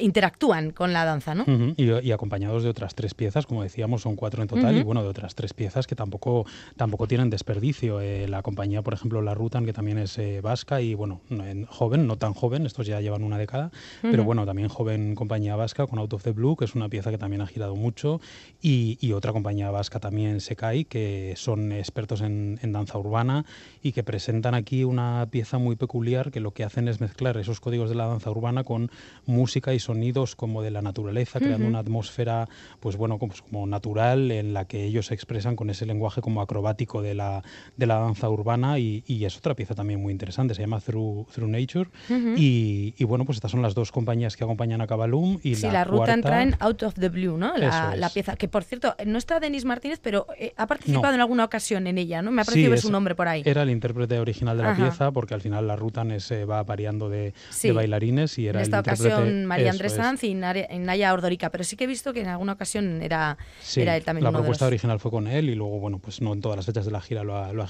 interactúan 0.00 0.70
con 0.70 0.92
la 0.92 1.04
danza, 1.04 1.34
¿no? 1.34 1.44
y, 1.76 2.12
acompañados 2.12 2.62
de 2.62 2.70
otras 2.70 2.94
tres 2.94 3.14
piezas, 3.14 3.46
como 3.46 3.62
decíamos, 3.62 4.02
son 4.02 4.16
cuatro 4.16 4.42
en 4.42 4.48
total 4.48 4.76
y 4.76 4.82
bueno, 4.82 5.02
de 5.02 5.08
otras 5.08 5.34
tres 5.34 5.52
piezas 5.54 5.86
que 5.86 5.94
tampoco, 5.94 6.46
tampoco 6.76 7.06
tienen 7.06 7.30
desperdicio. 7.30 8.00
Eh, 8.00 8.07
la 8.28 8.42
compañía, 8.42 8.82
por 8.82 8.94
ejemplo, 8.94 9.22
La 9.22 9.34
Rutan, 9.34 9.64
que 9.64 9.72
también 9.72 9.98
es 9.98 10.18
eh, 10.18 10.40
vasca 10.40 10.80
y 10.80 10.94
bueno, 10.94 11.20
joven, 11.68 12.06
no 12.06 12.16
tan 12.16 12.34
joven, 12.34 12.66
estos 12.66 12.86
ya 12.86 13.00
llevan 13.00 13.22
una 13.22 13.38
década, 13.38 13.70
pero 14.02 14.24
bueno, 14.24 14.46
también 14.46 14.68
joven 14.68 15.14
compañía 15.14 15.56
vasca 15.56 15.86
con 15.86 15.98
Out 15.98 16.14
of 16.14 16.22
the 16.22 16.32
Blue, 16.32 16.56
que 16.56 16.64
es 16.64 16.74
una 16.74 16.88
pieza 16.88 17.10
que 17.10 17.18
también 17.18 17.42
ha 17.42 17.46
girado 17.46 17.76
mucho, 17.76 18.20
y, 18.60 18.96
otra 19.18 19.32
compañía 19.32 19.70
vasca 19.70 19.98
también, 19.98 20.40
Sekai, 20.40 20.84
que 20.84 21.34
son 21.36 21.72
expertos 21.72 22.20
en, 22.20 22.58
danza 22.72 22.98
urbana 22.98 23.44
y 23.82 23.92
que 23.92 24.04
presentan 24.04 24.54
aquí 24.54 24.84
una 24.84 25.26
pieza 25.30 25.58
muy 25.58 25.74
peculiar 25.74 26.30
que 26.30 26.38
lo 26.38 26.52
que 26.52 26.62
hacen 26.62 26.86
es 26.86 27.00
mezclar 27.00 27.36
esos 27.38 27.60
códigos 27.60 27.88
de 27.88 27.96
la 27.96 28.06
danza 28.06 28.30
urbana 28.30 28.62
con 28.62 28.90
música 29.26 29.74
y 29.74 29.80
sonidos 29.80 30.36
como 30.36 30.62
de 30.62 30.70
la 30.70 30.82
naturaleza, 30.82 31.40
creando 31.40 31.66
una 31.66 31.80
atmósfera, 31.80 32.48
pues 32.80 32.96
bueno, 32.96 33.18
como, 33.18 33.32
como, 33.50 33.66
natural 33.66 34.30
en 34.30 34.52
la 34.52 34.66
que 34.66 34.84
ellos 34.84 35.06
se 35.06 35.14
expresan 35.14 35.56
con 35.56 35.70
ese 35.70 35.86
lenguaje 35.86 36.20
como 36.20 36.42
acrobático 36.42 37.02
de 37.02 37.14
la, 37.14 37.42
de 37.76 37.86
la 37.86 37.97
danza 38.00 38.28
urbana 38.28 38.78
y, 38.78 39.02
es 39.28 39.36
otra 39.36 39.54
pieza 39.54 39.74
también 39.74 40.00
muy 40.00 40.12
interesante, 40.12 40.54
se 40.54 40.62
llama 40.62 40.80
Through, 40.80 41.28
Through 41.32 41.50
Nature. 41.50 41.90
Y, 42.36 43.04
bueno, 43.04 43.24
pues 43.24 43.36
estas 43.36 43.50
son 43.50 43.62
las 43.62 43.74
dos 43.74 43.92
compañías 43.92 44.36
que 44.36 44.44
acompañan 44.44 44.80
a 44.80 44.86
Cabalum 44.86 45.38
y 45.42 45.54
sí, 45.54 45.68
la, 45.70 45.84
ruta 45.84 46.14
entra 46.14 46.42
en 46.42 46.56
Out 46.60 46.82
of 46.82 46.94
the 46.94 47.08
Blue, 47.08 47.36
¿no? 47.36 47.56
La, 47.56 48.10
pieza, 48.12 48.36
que 48.36 48.48
por 48.48 48.64
cierto, 48.64 48.94
no 49.04 49.18
está 49.18 49.38
Denis 49.38 49.64
Martínez, 49.64 50.00
pero 50.02 50.26
eh, 50.38 50.54
ha 50.56 50.66
participado 50.66 51.14
en 51.14 51.20
alguna 51.20 51.44
ocasión 51.44 51.86
en 51.86 51.98
ella, 51.98 52.22
¿no? 52.22 52.30
Me 52.30 52.42
ha 52.42 52.44
parecido 52.44 52.70
ver 52.70 52.80
su 52.80 52.90
nombre 52.90 53.14
por 53.14 53.28
ahí. 53.28 53.42
Era 53.44 53.62
el 53.62 53.70
intérprete 53.70 54.18
original 54.18 54.56
de 54.56 54.62
la 54.62 54.74
pieza 54.74 55.10
porque 55.12 55.34
al 55.34 55.40
final 55.40 55.66
la 55.66 55.76
ruta 55.76 55.98
se 56.18 56.44
va 56.44 56.62
variando 56.62 57.08
de, 57.08 57.34
bailarines 57.74 58.38
y 58.38 58.46
era 58.46 58.60
en 58.60 58.64
esta 58.64 58.80
ocasión 58.80 59.46
María 59.46 59.70
Andrés 59.70 59.94
Sanz 59.94 60.24
y 60.24 60.34
Naya 60.34 61.12
Ordorica, 61.12 61.50
pero 61.50 61.64
sí 61.64 61.76
que 61.76 61.84
he 61.84 61.86
visto 61.86 62.12
que 62.12 62.20
en 62.20 62.28
alguna 62.28 62.52
ocasión 62.52 63.02
era, 63.02 63.36
era 63.76 63.96
él 63.96 64.04
también 64.04 64.24
La 64.24 64.32
propuesta 64.32 64.66
original 64.66 65.00
fue 65.00 65.10
con 65.10 65.26
él 65.26 65.50
y 65.50 65.54
luego, 65.54 65.78
bueno, 65.78 65.98
pues 65.98 66.20
no 66.20 66.32
en 66.32 66.40
todas 66.40 66.56
las 66.56 66.66
fechas 66.66 66.84
de 66.84 66.92
la 66.92 67.00
gira 67.00 67.24
lo 67.24 67.36
ha, 67.36 67.52
lo 67.52 67.62
ha 67.62 67.66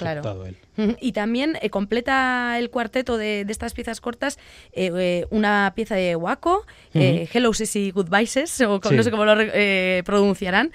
él. 0.47 0.57
Y 1.01 1.13
también 1.13 1.59
eh, 1.61 1.71
completa 1.71 2.59
el 2.59 2.71
cuarteto 2.71 3.17
de, 3.17 3.45
estas 3.49 3.75
piezas 3.75 4.01
cortas 4.01 4.39
eh, 4.73 4.91
eh, 4.97 5.27
una 5.31 5.73
pieza 5.75 5.95
de 5.95 6.17
Waco, 6.17 6.67
Hello 6.93 7.53
Sissy 7.53 7.91
Goodbyes, 7.91 8.61
o 8.63 8.81
no 8.91 9.03
sé 9.03 9.11
cómo 9.11 9.25
lo 9.25 9.35
pronunciarán. 10.05 10.73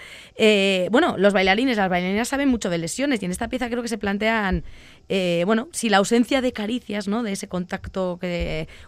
bueno, 0.91 1.15
los 1.17 1.33
bailarines, 1.33 1.77
las 1.77 1.89
bailarinas 1.89 2.27
saben 2.27 2.49
mucho 2.49 2.69
de 2.69 2.77
lesiones 2.77 3.21
y 3.21 3.25
en 3.25 3.31
esta 3.31 3.47
pieza 3.47 3.69
creo 3.69 3.81
que 3.81 3.87
se 3.87 3.97
plantean 3.97 4.63
bueno, 5.45 5.69
si 5.71 5.89
la 5.89 5.97
ausencia 5.97 6.41
de 6.41 6.53
caricias, 6.53 7.07
¿no? 7.07 7.23
de 7.23 7.33
ese 7.33 7.47
contacto 7.47 8.19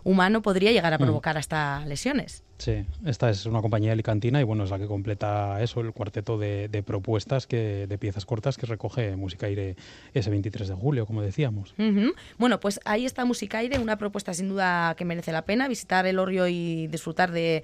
humano, 0.03 0.41
podría 0.41 0.71
llegar 0.71 0.93
a 0.93 0.97
provocar 0.97 1.37
hasta 1.37 1.85
lesiones. 1.85 2.44
Sí, 2.57 2.85
esta 3.05 3.29
es 3.29 3.45
una 3.45 3.61
compañía 3.61 3.91
alicantina 3.91 4.39
y 4.39 4.43
bueno, 4.43 4.63
es 4.63 4.69
la 4.69 4.79
que 4.79 4.87
completa 4.87 5.61
eso, 5.61 5.81
el 5.81 5.91
cuarteto 5.91 6.37
de, 6.37 6.83
propuestas, 6.85 7.47
que, 7.47 7.85
de 7.87 7.97
piezas 7.97 8.25
cortas 8.25 8.55
que 8.55 8.65
recoge 8.65 9.17
Musicaire 9.17 9.75
ese 10.13 10.29
23 10.29 10.69
de 10.69 10.73
julio, 10.73 11.05
como 11.05 11.21
decíamos. 11.21 11.75
Bueno, 12.37 12.61
pues 12.61 12.79
ahí 12.85 13.05
está 13.05 13.25
Musicaire, 13.25 13.77
una 13.77 13.97
propuesta 13.97 14.33
sin 14.33 14.47
duda 14.47 14.95
que 14.95 15.03
merece 15.03 15.33
la 15.33 15.43
pena 15.43 15.67
visitar 15.67 16.05
el 16.05 16.17
Orrio 16.17 16.47
y 16.47 16.87
disfrutar 16.87 17.31
de, 17.31 17.63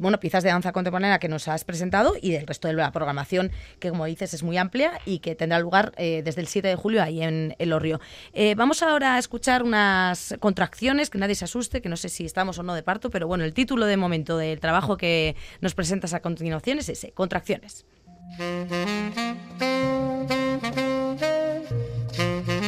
bueno, 0.00 0.20
piezas 0.20 0.44
de 0.44 0.50
danza 0.50 0.72
contemporánea 0.72 1.18
que 1.18 1.28
nos 1.28 1.48
has 1.48 1.64
presentado 1.64 2.12
y 2.20 2.32
del 2.32 2.46
resto 2.46 2.68
de 2.68 2.74
la 2.74 2.92
programación 2.92 3.50
que, 3.78 3.88
como 3.88 4.04
dices, 4.04 4.34
es 4.34 4.42
muy 4.42 4.58
amplia 4.58 5.00
y 5.06 5.20
que 5.20 5.34
tendrá 5.34 5.58
lugar 5.60 5.92
eh, 5.96 6.20
desde 6.22 6.42
el 6.42 6.46
7 6.46 6.68
de 6.68 6.76
julio 6.76 7.02
ahí 7.02 7.22
en 7.22 7.54
el 7.58 7.72
Orrio. 7.72 8.00
Eh, 8.34 8.54
vamos 8.54 8.82
ahora 8.82 9.14
a 9.14 9.18
escuchar 9.18 9.62
unas 9.62 10.34
contracciones, 10.40 11.08
que 11.08 11.16
nadie 11.16 11.34
se 11.34 11.46
asuste, 11.46 11.80
que 11.80 11.88
no 11.88 11.96
sé 11.96 12.10
si 12.10 12.26
estamos 12.26 12.58
o 12.58 12.62
no 12.62 12.74
de 12.74 12.82
parto, 12.82 13.08
pero 13.08 13.26
bueno, 13.26 13.44
el 13.44 13.54
título 13.54 13.86
de 13.86 13.96
momento 13.96 14.25
del 14.34 14.58
trabajo 14.60 14.96
que 14.96 15.36
nos 15.60 15.74
presentas 15.74 16.14
a 16.14 16.20
continuación 16.20 16.78
es 16.78 16.88
ese, 16.88 17.12
contracciones. 17.12 17.84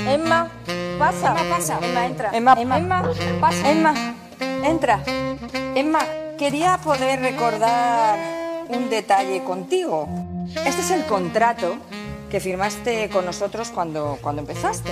Emma, 0.07 0.51
pasa. 0.99 1.41
Emma, 1.41 1.57
pasa. 1.57 1.79
Emma, 1.83 2.07
entra. 2.07 2.31
Emma, 2.33 2.55
Emma, 2.59 3.13
pasa. 3.41 3.71
Emma, 3.71 3.95
entra. 4.65 5.03
Emma, 5.75 6.01
quería 6.39 6.79
poder 6.79 7.21
recordar 7.21 8.19
un 8.69 8.89
detalle 8.89 9.43
contigo. 9.45 10.09
Este 10.65 10.81
es 10.81 10.91
el 10.91 11.05
contrato 11.05 11.77
que 12.31 12.41
firmaste 12.41 13.09
con 13.11 13.25
nosotros 13.25 13.71
cuando, 13.71 14.19
cuando 14.23 14.43
empezaste. 14.43 14.91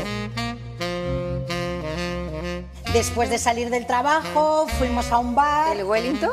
Después 2.97 3.29
de 3.29 3.37
salir 3.37 3.69
del 3.69 3.85
trabajo, 3.85 4.67
fuimos 4.79 5.13
a 5.13 5.19
un 5.19 5.35
bar. 5.35 5.77
¿El 5.77 5.85
Wellington? 5.85 6.31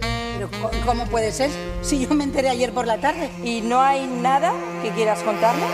Pero 0.00 0.48
¿cómo 0.86 1.04
puede 1.04 1.32
ser 1.32 1.50
si 1.82 1.98
yo 2.06 2.14
me 2.14 2.24
enteré 2.24 2.48
ayer 2.48 2.72
por 2.72 2.86
la 2.86 2.96
tarde? 2.96 3.28
¿Y 3.44 3.60
no 3.60 3.82
hay 3.82 4.06
nada 4.06 4.54
que 4.82 4.88
quieras 4.92 5.22
contarme? 5.22 5.66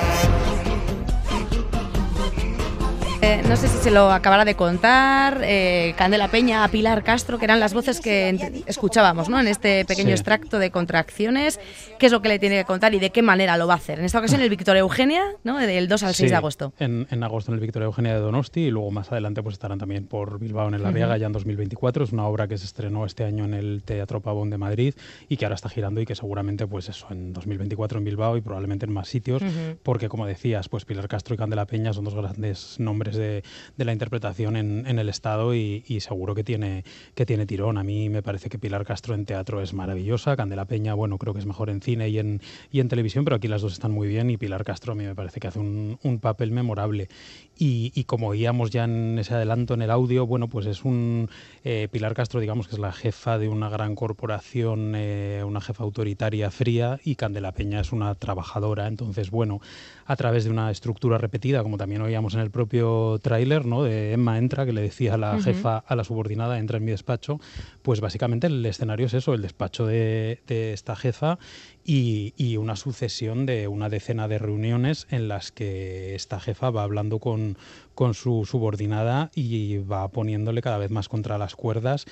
Eh, 3.27 3.43
no 3.49 3.57
sé 3.57 3.69
si 3.69 3.79
se 3.79 3.91
lo 3.91 4.13
acabara 4.13 4.45
de 4.45 4.55
contar 4.55 5.41
eh, 5.45 5.95
Candela 5.97 6.29
Peña 6.29 6.63
a 6.63 6.69
Pilar 6.69 7.03
Castro, 7.03 7.39
que 7.39 7.47
eran 7.47 7.59
las 7.59 7.73
voces 7.73 8.03
que 8.03 8.63
escuchábamos 8.67 9.31
¿no? 9.31 9.41
en 9.41 9.49
este 9.49 9.87
pequeño 9.87 10.09
Sí. 10.09 10.13
extracto 10.13 10.59
de 10.59 10.71
contracciones. 10.71 11.59
¿Qué 11.99 12.05
es 12.05 12.13
lo 12.13 12.21
que 12.21 12.29
le 12.29 12.39
tiene 12.39 12.57
que 12.59 12.65
contar 12.67 12.93
y 12.93 12.99
de 12.99 13.09
qué 13.09 13.23
manera 13.23 13.57
lo 13.57 13.67
va 13.67 13.73
a 13.73 13.77
hacer? 13.79 13.99
En 13.99 14.05
esta 14.05 14.19
ocasión 14.19 14.43
el 14.43 14.51
Victoria 14.51 14.81
Eugenia, 14.81 15.23
¿no? 15.43 15.57
del 15.59 15.89
2 15.89 16.03
al 16.03 16.15
6 16.15 16.27
Sí, 16.29 16.31
de 16.31 16.37
agosto. 16.37 16.75
En, 16.79 17.07
en 17.11 17.23
agosto 17.25 17.51
en 17.51 17.55
el 17.55 17.61
Victoria 17.61 17.87
Eugenia 17.87 18.13
de 18.13 18.21
Donosti 18.21 18.61
y 18.67 18.71
luego 18.71 18.91
más 18.91 19.11
adelante 19.11 19.43
pues 19.43 19.55
estarán 19.55 19.79
también 19.79 20.07
por 20.07 20.39
Bilbao 20.39 20.69
en 20.69 20.75
el 20.75 20.85
Arriaga 20.85 21.17
ya 21.17 21.27
en 21.27 21.33
2024. 21.33 22.05
Es 22.05 22.13
una 22.13 22.27
obra 22.27 22.47
que 22.47 22.59
se 22.59 22.67
estrenó 22.67 23.07
este 23.07 23.25
año 23.25 23.47
en 23.47 23.55
el 23.55 23.83
Teatro 23.87 24.21
Pavón 24.21 24.51
de 24.51 24.59
Madrid 24.59 24.93
y 25.31 25.39
que 25.39 25.47
ahora 25.47 25.55
está 25.55 25.71
girando 25.71 26.03
y 26.03 26.05
que 26.05 26.15
seguramente 26.15 26.67
pues 26.67 26.91
eso 26.91 27.07
en 27.11 27.33
2024 27.33 27.97
en 27.99 28.05
Bilbao 28.05 28.37
y 28.37 28.43
probablemente 28.43 28.85
en 28.85 28.93
más 28.93 29.09
sitios 29.09 29.41
porque 29.83 30.11
como 30.11 30.27
decías 30.27 30.69
pues 30.69 30.85
Pilar 30.85 31.09
Castro 31.09 31.35
y 31.35 31.39
Candela 31.39 31.65
Peña 31.65 31.95
son 31.95 32.05
dos 32.05 32.15
grandes 32.15 32.77
nombres 32.79 33.14
de, 33.15 33.43
la 33.77 33.93
interpretación 33.93 34.57
en, 34.57 34.99
el 34.99 35.09
Estado 35.09 35.55
y, 35.55 35.83
seguro 36.01 36.35
que 36.35 36.45
tiene, 36.45 36.85
que 37.15 37.27
tiene 37.27 37.47
tirón. 37.47 37.79
A 37.79 37.85
mí 37.85 38.09
me 38.09 38.23
parece 38.23 38.49
que 38.49 38.59
Pilar 38.59 38.85
Castro 38.85 39.15
en 39.15 39.25
teatro 39.25 39.61
es 39.61 39.75
maravillosa, 39.75 40.37
Candela 40.37 40.65
Peña 40.65 40.95
bueno 40.95 41.19
creo 41.19 41.33
que 41.33 41.41
es 41.41 41.47
mejor 41.47 41.71
en 41.71 41.81
cine 41.81 42.09
y 42.09 42.19
en, 42.19 42.41
y 42.71 42.81
en 42.81 42.89
televisión 42.89 43.25
pero 43.25 43.37
aquí 43.37 43.49
las 43.49 43.63
dos 43.63 43.73
están 43.73 43.93
muy 43.93 44.09
bien 44.09 44.31
y 44.31 44.37
Pilar 44.37 44.65
Castro 44.65 44.93
a 44.93 44.95
mí 44.97 45.05
me 45.05 45.15
parece 45.15 45.41
que 45.41 45.49
hace 45.49 45.59
un, 45.59 45.99
un 46.03 46.19
papel 46.19 46.51
memorable. 46.51 47.09
Y, 47.57 47.93
y 47.95 48.05
como 48.05 48.29
oíamos 48.29 48.71
ya 48.71 48.85
en 48.85 49.19
ese 49.19 49.35
adelanto 49.35 49.75
en 49.75 49.83
el 49.83 49.91
audio, 49.91 50.27
bueno, 50.27 50.49
pues 50.49 50.67
es 50.67 50.85
un 50.85 51.29
eh, 51.65 51.89
Pilar 51.91 52.15
Castro, 52.15 52.41
digamos 52.41 52.69
que 52.69 52.75
es 52.75 52.81
la 52.81 52.93
jefa 52.93 53.39
de 53.39 53.49
una 53.49 53.69
gran 53.69 53.95
corporación, 53.95 54.95
eh, 54.97 55.43
una 55.45 55.61
jefa 55.61 55.85
autoritaria 55.85 56.51
fría, 56.51 56.99
y 57.05 57.15
Candela 57.15 57.53
Peña 57.53 57.81
es 57.81 57.93
una 57.93 58.15
trabajadora. 58.15 58.87
Entonces, 58.87 59.31
bueno, 59.31 59.61
a 60.07 60.17
través 60.17 60.45
de 60.45 60.51
una 60.51 60.71
estructura 60.71 61.19
repetida, 61.19 61.63
como 61.63 61.77
también 61.77 62.03
oíamos 62.03 62.35
en 62.35 62.41
el 62.41 62.51
propio 62.51 63.19
tráiler, 63.23 63.67
¿no? 63.67 63.83
De 63.83 64.13
Emma 64.13 64.39
entra, 64.39 64.67
que 64.67 64.73
le 64.73 64.83
decía 64.83 65.15
a 65.15 65.19
la 65.19 65.41
jefa, 65.41 65.79
a 65.79 65.97
la 65.97 66.05
subordinada, 66.05 66.59
entra 66.59 66.79
en 66.79 66.85
mi 66.85 66.91
despacho, 66.91 67.41
pues 67.83 68.01
básicamente 68.01 68.47
el 68.47 68.65
escenario 68.67 69.07
es 69.07 69.15
eso, 69.15 69.35
el 69.35 69.43
despacho 69.43 69.87
de, 69.87 70.41
de 70.47 70.73
esta 70.73 70.97
jefa 70.97 71.39
y, 71.85 72.33
y 72.37 72.57
una 72.57 72.77
sucesión 72.77 73.47
de 73.47 73.69
una 73.69 73.89
decena 73.89 74.27
de 74.29 74.39
reuniones 74.39 75.07
en 75.11 75.29
las 75.29 75.53
que 75.53 76.15
esta 76.15 76.41
jefa 76.41 76.71
va 76.71 76.83
hablando 76.83 77.19
con, 77.19 77.59
con 77.95 78.15
su 78.15 78.45
subordinada 78.45 79.31
y 79.35 79.79
va 79.79 80.09
poniéndole 80.09 80.63
cada 80.63 80.79
vez 80.79 80.91
más 80.91 81.09
contra 81.09 81.39
las 81.39 81.55
cuerdas 81.55 82.07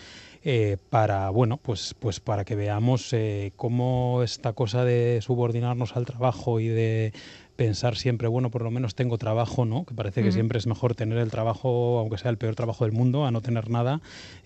eh, 0.45 0.77
para 0.91 1.31
bueno 1.31 1.57
pues 1.57 1.95
pues 1.99 2.21
para 2.21 2.45
que 2.45 2.55
veamos 2.55 3.13
eh, 3.13 3.53
cómo 3.57 4.23
esta 4.23 4.53
cosa 4.53 4.85
de 4.85 5.21
subordinarnos 5.23 5.97
al 5.97 6.05
trabajo 6.05 6.61
y 6.61 6.69
de 6.69 7.13
pensar 7.63 7.95
siempre, 7.95 8.27
bueno, 8.27 8.51
por 8.51 8.63
lo 8.63 8.73
menos 8.73 8.97
tengo 8.97 9.19
trabajo, 9.19 9.65
¿no? 9.65 9.85
Que 9.85 9.95
parece 9.95 10.25
que 10.25 10.33
siempre 10.33 10.59
es 10.59 10.67
mejor 10.67 10.97
tener 10.97 11.19
el 11.19 11.31
trabajo, 11.31 12.01
aunque 12.01 12.19
sea 12.19 12.33
el 12.33 12.37
peor 12.37 12.57
trabajo 12.57 12.85
del 12.85 12.93
mundo, 12.93 13.25
a 13.25 13.31
no 13.31 13.41
tener 13.41 13.71
nada. 13.71 14.01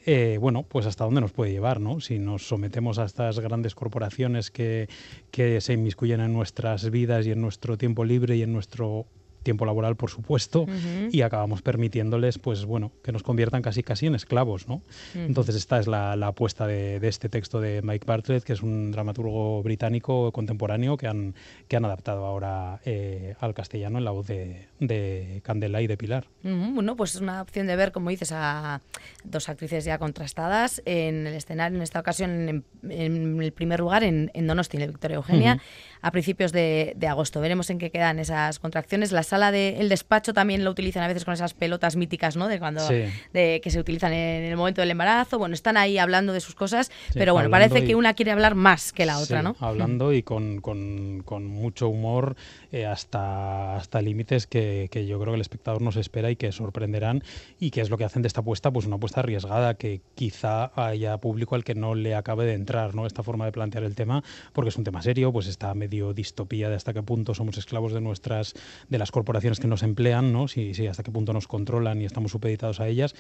Eh, 0.05 0.37
bueno, 0.39 0.65
pues 0.65 0.85
hasta 0.85 1.05
dónde 1.05 1.23
nos 1.23 1.33
puede 1.33 1.51
llevar, 1.51 1.81
¿no? 1.81 2.01
Si 2.01 2.19
nos 2.19 2.47
sometemos 2.47 2.99
a 2.99 3.07
estas 3.07 3.41
grandes 3.41 3.75
corporaciones 3.75 4.51
que, 4.51 4.91
que 5.31 5.63
se 5.63 5.73
inmiscuyen 5.73 6.21
en 6.21 6.35
nuestras 6.35 6.91
vidas 6.91 7.27
y 7.27 7.31
en 7.31 7.41
nuestro 7.41 7.79
tiempo 7.79 8.05
libre 8.05 8.37
y 8.37 8.43
en 8.43 8.53
nuestro 8.53 9.07
tiempo 9.47 9.65
laboral, 9.65 9.97
por 9.97 10.11
supuesto, 10.11 10.67
y 11.11 11.23
acabamos 11.23 11.63
permitiéndoles, 11.63 12.39
pues 12.39 12.67
bueno, 12.67 12.93
que 13.03 13.13
nos 13.13 13.23
conviertan 13.23 13.63
casi 13.63 13.83
casi 13.83 14.07
en 14.07 14.15
esclavos, 14.15 14.69
¿no? 14.69 14.83
Entonces 15.15 15.55
esta 15.55 15.79
es 15.79 15.87
la, 15.87 16.17
la 16.17 16.27
apuesta 16.27 16.67
de, 16.67 17.01
de 17.01 17.09
este 17.09 17.29
texto 17.31 17.61
de 17.61 17.81
Mike 17.83 18.05
Bartlett, 18.07 18.45
que 18.45 18.53
es 18.53 18.63
un 18.63 18.91
dramaturgo 18.93 19.63
británico 19.63 20.33
contemporáneo 20.33 20.97
que 20.97 21.07
han, 21.07 21.35
que 21.69 21.77
han 21.77 21.85
adaptado 21.85 22.27
ahora 22.27 22.81
eh, 22.85 23.35
al 23.41 23.55
castellano 23.55 23.99
en 23.99 24.05
la 24.05 24.11
voz 24.11 24.27
de, 24.27 24.67
de 24.81 25.41
Candela 25.45 25.81
y 25.81 25.87
de 25.87 25.97
Pilar. 25.97 26.27
Ujú, 26.45 26.75
Bueno, 26.75 26.97
pues 26.97 27.15
es 27.15 27.21
una 27.21 27.41
opción 27.41 27.67
de 27.67 27.77
ver, 27.77 27.93
como 27.93 28.11
dices, 28.11 28.33
a 28.33 28.81
dos 29.25 29.49
actrices 29.49 29.85
ya 29.85 29.99
contrastadas 29.99 30.83
en 30.85 31.27
el 31.27 31.35
escenario, 31.35 31.77
en 31.77 31.83
esta 31.83 32.01
ocasión 32.01 32.49
en, 32.49 32.65
en 32.91 33.41
el 33.41 33.53
primer 33.53 33.81
lugar 33.81 34.03
en, 34.03 34.31
en 34.35 34.47
Donosti, 34.47 34.77
en 34.77 34.89
Victoria 34.91 35.17
Eugenia, 35.17 35.59
a 36.03 36.11
principios 36.11 36.53
de, 36.53 36.95
de 36.97 37.07
agosto. 37.07 37.41
Veremos 37.41 37.71
en 37.71 37.79
qué 37.79 37.91
quedan 37.91 38.19
esas 38.19 38.59
contracciones. 38.59 39.13
La 39.13 39.23
sala 39.37 39.53
del 39.53 39.91
despacho 39.91 40.33
también 40.33 40.65
lo 40.65 40.71
utilizan 40.71 41.03
a 41.03 41.09
veces 41.09 41.27
con 41.27 41.35
esas 41.35 41.53
pelotas 41.53 41.95
míticas, 41.95 42.37
¿no? 42.37 42.49
De 42.49 42.59
cuando 42.59 42.81
Sí. 42.89 43.05
de, 43.35 43.61
que 43.63 43.71
se 43.71 43.79
utilizan 43.79 44.15
en 44.15 44.45
el 44.45 44.57
momento 44.57 44.81
del 44.81 44.91
embarazo. 44.91 45.39
Bueno, 45.39 45.55
están 45.55 45.77
ahí 45.77 45.99
hablando 45.99 46.33
de 46.33 46.41
sus 46.41 46.55
cosas, 46.55 46.91
pero 47.13 47.35
bueno, 47.35 47.51
parece 47.51 47.81
y- 47.81 47.87
que 47.87 47.95
una 47.95 48.15
quiere 48.15 48.31
hablar 48.33 48.55
más 48.55 48.93
que 48.95 49.05
la 49.05 49.19
otra, 49.19 49.41
Sí, 49.41 49.45
¿no? 49.45 49.55
Hablando 49.61 50.15
y 50.15 50.23
con, 50.23 50.63
con- 50.63 51.23
con 51.25 51.47
mucho 51.47 51.89
humor 51.89 52.35
eh, 52.73 52.87
hasta, 52.87 53.77
hasta 53.77 54.01
límites 54.01 54.47
que, 54.47 54.89
que 54.91 55.07
yo 55.07 55.19
creo 55.21 55.33
que 55.33 55.37
el 55.37 55.41
espectador 55.43 55.83
nos 55.83 55.97
espera 55.97 56.31
y 56.31 56.37
que 56.37 56.51
sorprenderán 56.51 57.23
y 57.61 57.71
que 57.71 57.83
es 57.83 57.91
lo 57.91 57.99
que 57.99 58.05
hacen 58.05 58.23
de 58.23 58.29
esta 58.29 58.41
apuesta, 58.41 58.71
pues 58.71 58.87
una 58.87 58.97
apuesta 58.97 59.21
arriesgada 59.21 59.75
que 59.75 60.01
quizá 60.15 60.71
haya 60.75 61.19
público 61.19 61.55
al 61.57 61.63
que 61.65 61.75
no 61.75 61.95
le 61.95 62.15
acabe 62.15 62.47
de 62.47 62.55
entrar, 62.55 62.95
¿no? 62.95 63.07
Esta 63.07 63.23
forma 63.23 63.45
de 63.45 63.53
plantear 63.53 63.85
el 63.85 63.95
tema, 63.95 64.25
porque 64.55 64.71
es 64.71 64.77
un 64.77 64.85
tema 64.85 65.03
serio, 65.03 65.31
pues 65.31 65.47
está 65.47 65.75
medio 65.75 66.15
distopía 66.15 66.71
de 66.71 66.77
hasta 66.77 66.95
qué 66.95 67.03
punto 67.03 67.35
somos 67.35 67.59
esclavos 67.59 67.93
de 67.93 68.01
nuestras, 68.01 68.55
de 68.89 68.97
las 68.99 69.11
corporaciones 69.11 69.26
que 69.61 69.69
nos 69.69 69.83
emplean, 69.83 70.33
¿no? 70.33 70.49
Si, 70.49 70.73
si 70.75 70.87
hasta 70.87 71.03
qué 71.03 71.11
punto 71.11 71.33
nos 71.33 71.47
controlan 71.47 72.01
y 72.01 72.05
estamos 72.05 72.33
supeditados 72.33 72.81
a 72.81 72.89
ellas 72.89 73.15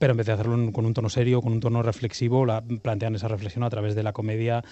pero 0.00 0.12
en 0.12 0.16
vez 0.16 0.26
de 0.26 0.32
hacerlo 0.32 0.72
con 0.72 0.86
un 0.86 0.94
tono 0.94 1.10
serio, 1.10 1.42
con 1.42 1.52
un 1.52 1.60
tono 1.60 1.82
reflexivo, 1.82 2.46
la, 2.46 2.62
plantean 2.62 3.16
esa 3.16 3.28
reflexión 3.28 3.64
a 3.64 3.68
través 3.68 3.94
de 3.94 4.02
la 4.02 4.14
comedia 4.14 4.64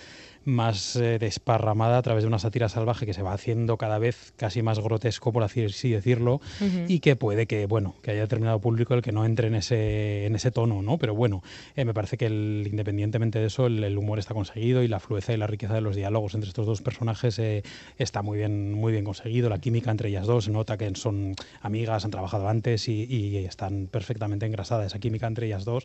más 0.45 0.97
eh, 0.97 1.19
desparramada, 1.19 1.99
a 1.99 2.03
través 2.03 2.25
de 2.25 2.29
una 2.29 2.39
sátira 2.39 2.69
salvaje 2.69 3.05
que 3.07 3.13
se 3.15 3.23
va 3.23 3.33
haciendo 3.33 3.77
cada 3.77 3.99
vez 3.99 4.33
casi 4.37 4.63
más 4.63 4.79
grotesco, 4.81 5.33
por 5.33 5.43
así 5.43 5.61
decirlo, 5.61 6.41
y 6.89 7.01
que 7.01 7.17
puede 7.17 7.47
que, 7.47 7.67
bueno, 7.67 7.95
que 8.03 8.13
haya 8.13 8.23
determinado 8.23 8.61
público 8.61 8.95
el 8.95 9.03
que 9.03 9.13
no 9.13 9.25
entre 9.25 9.49
en 9.49 9.55
ese, 9.57 10.27
en 10.27 10.35
ese 10.35 10.51
tono, 10.51 10.81
¿no? 10.83 10.97
Pero 10.99 11.15
bueno, 11.15 11.43
eh, 11.77 11.85
me 11.85 11.93
parece 11.93 12.17
que 12.17 12.27
el- 12.27 12.67
independientemente 12.71 13.39
de 13.39 13.47
eso, 13.47 13.67
el, 13.67 13.83
el 13.85 13.99
humor 13.99 14.19
está 14.19 14.33
conseguido 14.35 14.83
y 14.83 14.89
la 14.89 15.01
fluidez 15.01 15.29
y 15.31 15.37
la 15.37 15.47
riqueza 15.47 15.75
de 15.75 15.81
los 15.81 15.97
diálogos 15.97 16.35
entre 16.35 16.49
estos 16.49 16.67
dos 16.67 16.81
personajes 16.83 17.39
eh, 17.39 17.63
está 17.99 18.23
muy 18.23 18.39
bien, 18.39 18.73
muy 18.73 18.93
bien 18.93 19.05
conseguido. 19.05 19.49
La 19.51 19.59
química 19.59 19.91
entre 19.91 20.09
ellas 20.09 20.27
dos 20.27 20.45
se 20.45 20.51
nota 20.51 20.77
que 20.79 20.91
son 20.95 21.35
amigas, 21.61 22.05
han 22.05 22.11
trabajado 22.11 22.49
antes 22.49 22.89
y, 22.89 23.05
y 23.05 23.37
están 23.45 23.87
perfectamente 23.91 24.47
engrasadas 24.47 24.87
esa 24.87 24.99
química 24.99 25.27
entre 25.27 25.47
ellas 25.47 25.65
dos. 25.65 25.85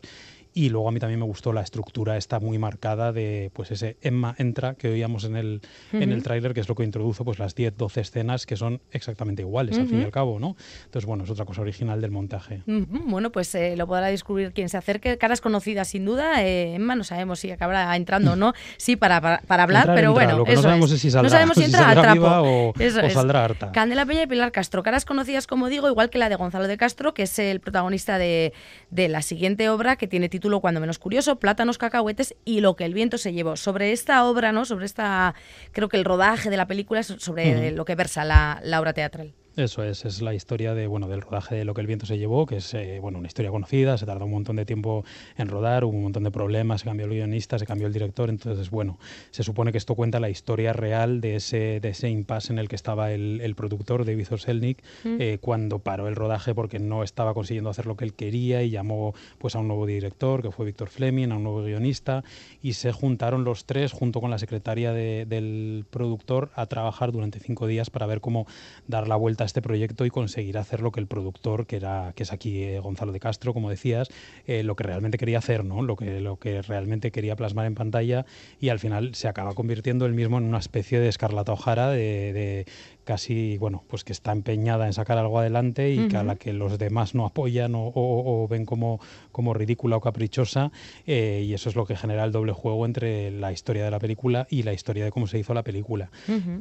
Y 0.56 0.68
luego 0.68 0.88
a 0.88 0.92
mí 0.92 1.00
también 1.00 1.18
me 1.18 1.26
gustó 1.26 1.52
la 1.52 1.62
estructura, 1.62 2.16
está 2.16 2.38
muy 2.38 2.58
marcada 2.58 3.12
de 3.12 3.50
pues 3.54 3.72
ese 3.72 3.96
Emma 4.02 4.36
entra 4.38 4.74
que 4.74 4.88
oíamos 4.88 5.24
en 5.24 5.34
el, 5.36 5.60
en 5.92 6.12
el 6.12 6.22
tráiler, 6.22 6.54
que 6.54 6.60
es 6.60 6.68
lo 6.68 6.76
que 6.76 6.84
introdujo 6.84 7.24
pues 7.24 7.40
las 7.40 7.56
10, 7.56 7.76
12 7.76 8.00
escenas 8.00 8.46
que 8.46 8.56
son 8.56 8.80
exactamente 8.92 9.42
iguales 9.42 9.76
al 9.78 9.88
fin 9.88 10.00
y 10.00 10.04
al 10.04 10.12
cabo, 10.12 10.38
¿no? 10.38 10.54
Entonces, 10.84 11.06
bueno, 11.06 11.24
es 11.24 11.30
otra 11.30 11.44
cosa 11.44 11.60
original 11.62 12.00
del 12.00 12.12
montaje. 12.12 12.62
Bueno, 12.66 13.32
pues 13.32 13.52
eh, 13.56 13.74
lo 13.76 13.88
podrá 13.88 14.06
descubrir 14.06 14.52
quien 14.52 14.68
se 14.68 14.76
acerque. 14.76 15.18
Caras 15.18 15.40
conocidas, 15.40 15.88
sin 15.88 16.04
duda. 16.04 16.44
Eh, 16.44 16.76
Emma, 16.76 16.94
no 16.94 17.02
sabemos 17.02 17.40
si 17.40 17.50
acabará 17.50 17.94
entrando 17.96 18.34
o 18.34 18.36
no. 18.36 18.52
Sí, 18.76 18.94
para, 18.94 19.20
para, 19.20 19.38
para 19.38 19.64
hablar, 19.64 19.82
Entrar 19.82 19.96
pero 19.96 20.12
bueno. 20.12 20.38
lo 20.38 20.44
que 20.44 20.54
no 20.54 20.62
sabemos 20.62 20.92
es 20.92 21.00
si 21.00 21.08
saldrá- 21.10 21.22
No 21.24 21.30
sabemos 21.30 21.54
si 21.56 21.62
si 21.62 21.66
entra 21.66 21.80
saldrá 21.94 22.12
viva 22.14 22.42
o- 22.42 22.72
Eso 22.78 23.00
o 23.00 23.02
es. 23.02 23.12
saldrá 23.12 23.44
harta. 23.44 23.72
Candela 23.72 24.06
Peña 24.06 24.22
y 24.22 24.26
Pilar 24.28 24.52
Castro. 24.52 24.84
Caras 24.84 25.04
conocidas, 25.04 25.48
como 25.48 25.68
digo, 25.68 25.88
igual 25.88 26.10
que 26.10 26.18
la 26.18 26.28
de 26.28 26.36
Gonzalo 26.36 26.68
de 26.68 26.76
Castro, 26.76 27.12
que 27.12 27.24
es 27.24 27.36
el 27.40 27.58
protagonista 27.58 28.18
de, 28.18 28.52
de 28.90 29.08
la 29.08 29.20
siguiente 29.20 29.68
obra, 29.68 29.96
que 29.96 30.06
tiene 30.06 30.28
título 30.28 30.43
Cuando 30.60 30.80
menos 30.80 30.98
curioso, 30.98 31.36
Plátanos, 31.36 31.78
cacahuetes 31.78 32.34
y 32.44 32.60
lo 32.60 32.76
que 32.76 32.84
el 32.84 32.94
viento 32.94 33.18
se 33.18 33.32
llevó. 33.32 33.56
Sobre 33.56 33.92
esta 33.92 34.24
obra, 34.24 34.52
¿no? 34.52 34.64
Sobre 34.64 34.86
esta, 34.86 35.34
creo 35.72 35.88
que 35.88 35.96
el 35.96 36.04
rodaje 36.04 36.50
de 36.50 36.56
la 36.56 36.66
película 36.66 37.00
es 37.00 37.06
sobre 37.06 37.70
lo 37.70 37.84
que 37.84 37.94
versa 37.94 38.24
la, 38.24 38.60
la 38.62 38.80
obra 38.80 38.92
teatral. 38.92 39.34
Eso 39.56 39.84
es, 39.84 40.04
es 40.04 40.20
la 40.20 40.34
historia 40.34 40.74
de, 40.74 40.88
bueno, 40.88 41.06
del 41.06 41.20
rodaje 41.20 41.54
de 41.54 41.64
Lo 41.64 41.74
que 41.74 41.80
el 41.80 41.86
viento 41.86 42.06
se 42.06 42.18
llevó, 42.18 42.44
que 42.44 42.56
es 42.56 42.74
eh, 42.74 42.98
bueno, 43.00 43.18
una 43.18 43.28
historia 43.28 43.52
conocida, 43.52 43.96
se 43.96 44.04
tardó 44.04 44.24
un 44.24 44.32
montón 44.32 44.56
de 44.56 44.66
tiempo 44.66 45.04
en 45.36 45.46
rodar, 45.46 45.84
hubo 45.84 45.92
un 45.96 46.02
montón 46.02 46.24
de 46.24 46.32
problemas, 46.32 46.80
se 46.80 46.86
cambió 46.86 47.06
el 47.06 47.12
guionista, 47.12 47.56
se 47.60 47.64
cambió 47.64 47.86
el 47.86 47.92
director, 47.92 48.30
entonces, 48.30 48.70
bueno, 48.70 48.98
se 49.30 49.44
supone 49.44 49.70
que 49.70 49.78
esto 49.78 49.94
cuenta 49.94 50.18
la 50.18 50.28
historia 50.28 50.72
real 50.72 51.20
de 51.20 51.36
ese, 51.36 51.78
de 51.78 51.90
ese 51.90 52.10
impasse 52.10 52.52
en 52.52 52.58
el 52.58 52.68
que 52.68 52.74
estaba 52.74 53.12
el, 53.12 53.40
el 53.42 53.54
productor, 53.54 54.04
David 54.04 54.26
Oselnik, 54.32 54.82
eh, 55.04 55.38
cuando 55.40 55.78
paró 55.78 56.08
el 56.08 56.16
rodaje 56.16 56.52
porque 56.52 56.80
no 56.80 57.04
estaba 57.04 57.32
consiguiendo 57.32 57.70
hacer 57.70 57.86
lo 57.86 57.96
que 57.96 58.04
él 58.06 58.14
quería 58.14 58.64
y 58.64 58.70
llamó 58.70 59.14
pues, 59.38 59.54
a 59.54 59.60
un 59.60 59.68
nuevo 59.68 59.86
director, 59.86 60.42
que 60.42 60.50
fue 60.50 60.66
Víctor 60.66 60.88
Fleming, 60.88 61.28
a 61.30 61.36
un 61.36 61.44
nuevo 61.44 61.62
guionista, 61.62 62.24
y 62.60 62.72
se 62.72 62.90
juntaron 62.90 63.44
los 63.44 63.66
tres, 63.66 63.92
junto 63.92 64.20
con 64.20 64.32
la 64.32 64.38
secretaria 64.38 64.92
de- 64.92 65.26
del 65.26 65.84
productor, 65.90 66.50
a 66.56 66.66
trabajar 66.66 67.12
durante 67.12 67.38
cinco 67.38 67.68
días 67.68 67.88
para 67.90 68.06
ver 68.06 68.20
cómo 68.20 68.48
dar 68.88 69.06
la 69.06 69.14
vuelta 69.14 69.43
este 69.44 69.62
proyecto 69.62 70.04
y 70.04 70.10
conseguir 70.10 70.58
hacer 70.58 70.80
lo 70.80 70.92
que 70.92 71.00
el 71.00 71.06
productor, 71.06 71.66
que 71.66 71.76
era 71.76 72.12
que 72.14 72.22
es 72.22 72.32
aquí 72.32 72.62
eh, 72.62 72.78
Gonzalo 72.80 73.12
de 73.12 73.20
Castro, 73.20 73.52
como 73.52 73.70
decías, 73.70 74.08
eh, 74.46 74.62
lo 74.62 74.76
que 74.76 74.84
realmente 74.84 75.18
quería 75.18 75.38
hacer, 75.38 75.64
¿no? 75.64 75.82
Lo 75.82 75.96
que, 75.96 76.20
lo 76.20 76.38
que 76.38 76.62
realmente 76.62 77.10
quería 77.10 77.36
plasmar 77.36 77.66
en 77.66 77.74
pantalla 77.74 78.26
y 78.60 78.68
al 78.68 78.78
final 78.78 79.14
se 79.14 79.28
acaba 79.28 79.54
convirtiendo 79.54 80.06
él 80.06 80.14
mismo 80.14 80.38
en 80.38 80.44
una 80.44 80.58
especie 80.58 81.00
de 81.00 81.08
Escarlata 81.08 81.52
O'Hara 81.52 81.90
de, 81.90 82.32
de 82.32 82.66
casi, 83.04 83.58
bueno, 83.58 83.84
pues 83.88 84.02
que 84.04 84.12
está 84.12 84.32
empeñada 84.32 84.86
en 84.86 84.92
sacar 84.92 85.18
algo 85.18 85.38
adelante 85.38 85.92
y 85.92 85.98
que 86.08 86.16
a 86.16 86.24
la 86.24 86.36
que 86.36 86.52
los 86.52 86.78
demás 86.78 87.14
no 87.14 87.26
apoyan 87.26 87.74
o, 87.74 87.86
o- 87.88 88.44
o 88.44 88.48
ven 88.48 88.64
como, 88.66 88.98
como 89.30 89.54
ridícula 89.54 89.96
o 89.96 90.00
caprichosa 90.00 90.72
eh, 91.06 91.44
y 91.46 91.54
eso 91.54 91.68
es 91.68 91.76
lo 91.76 91.86
que 91.86 91.96
genera 91.96 92.24
el 92.24 92.32
doble 92.32 92.52
juego 92.52 92.86
entre 92.86 93.30
la 93.30 93.52
historia 93.52 93.84
de 93.84 93.90
la 93.90 93.98
película 94.00 94.46
y 94.50 94.62
la 94.62 94.72
historia 94.72 95.04
de 95.04 95.10
cómo 95.10 95.26
se 95.26 95.38
hizo 95.38 95.54
la 95.54 95.62
película. 95.62 96.10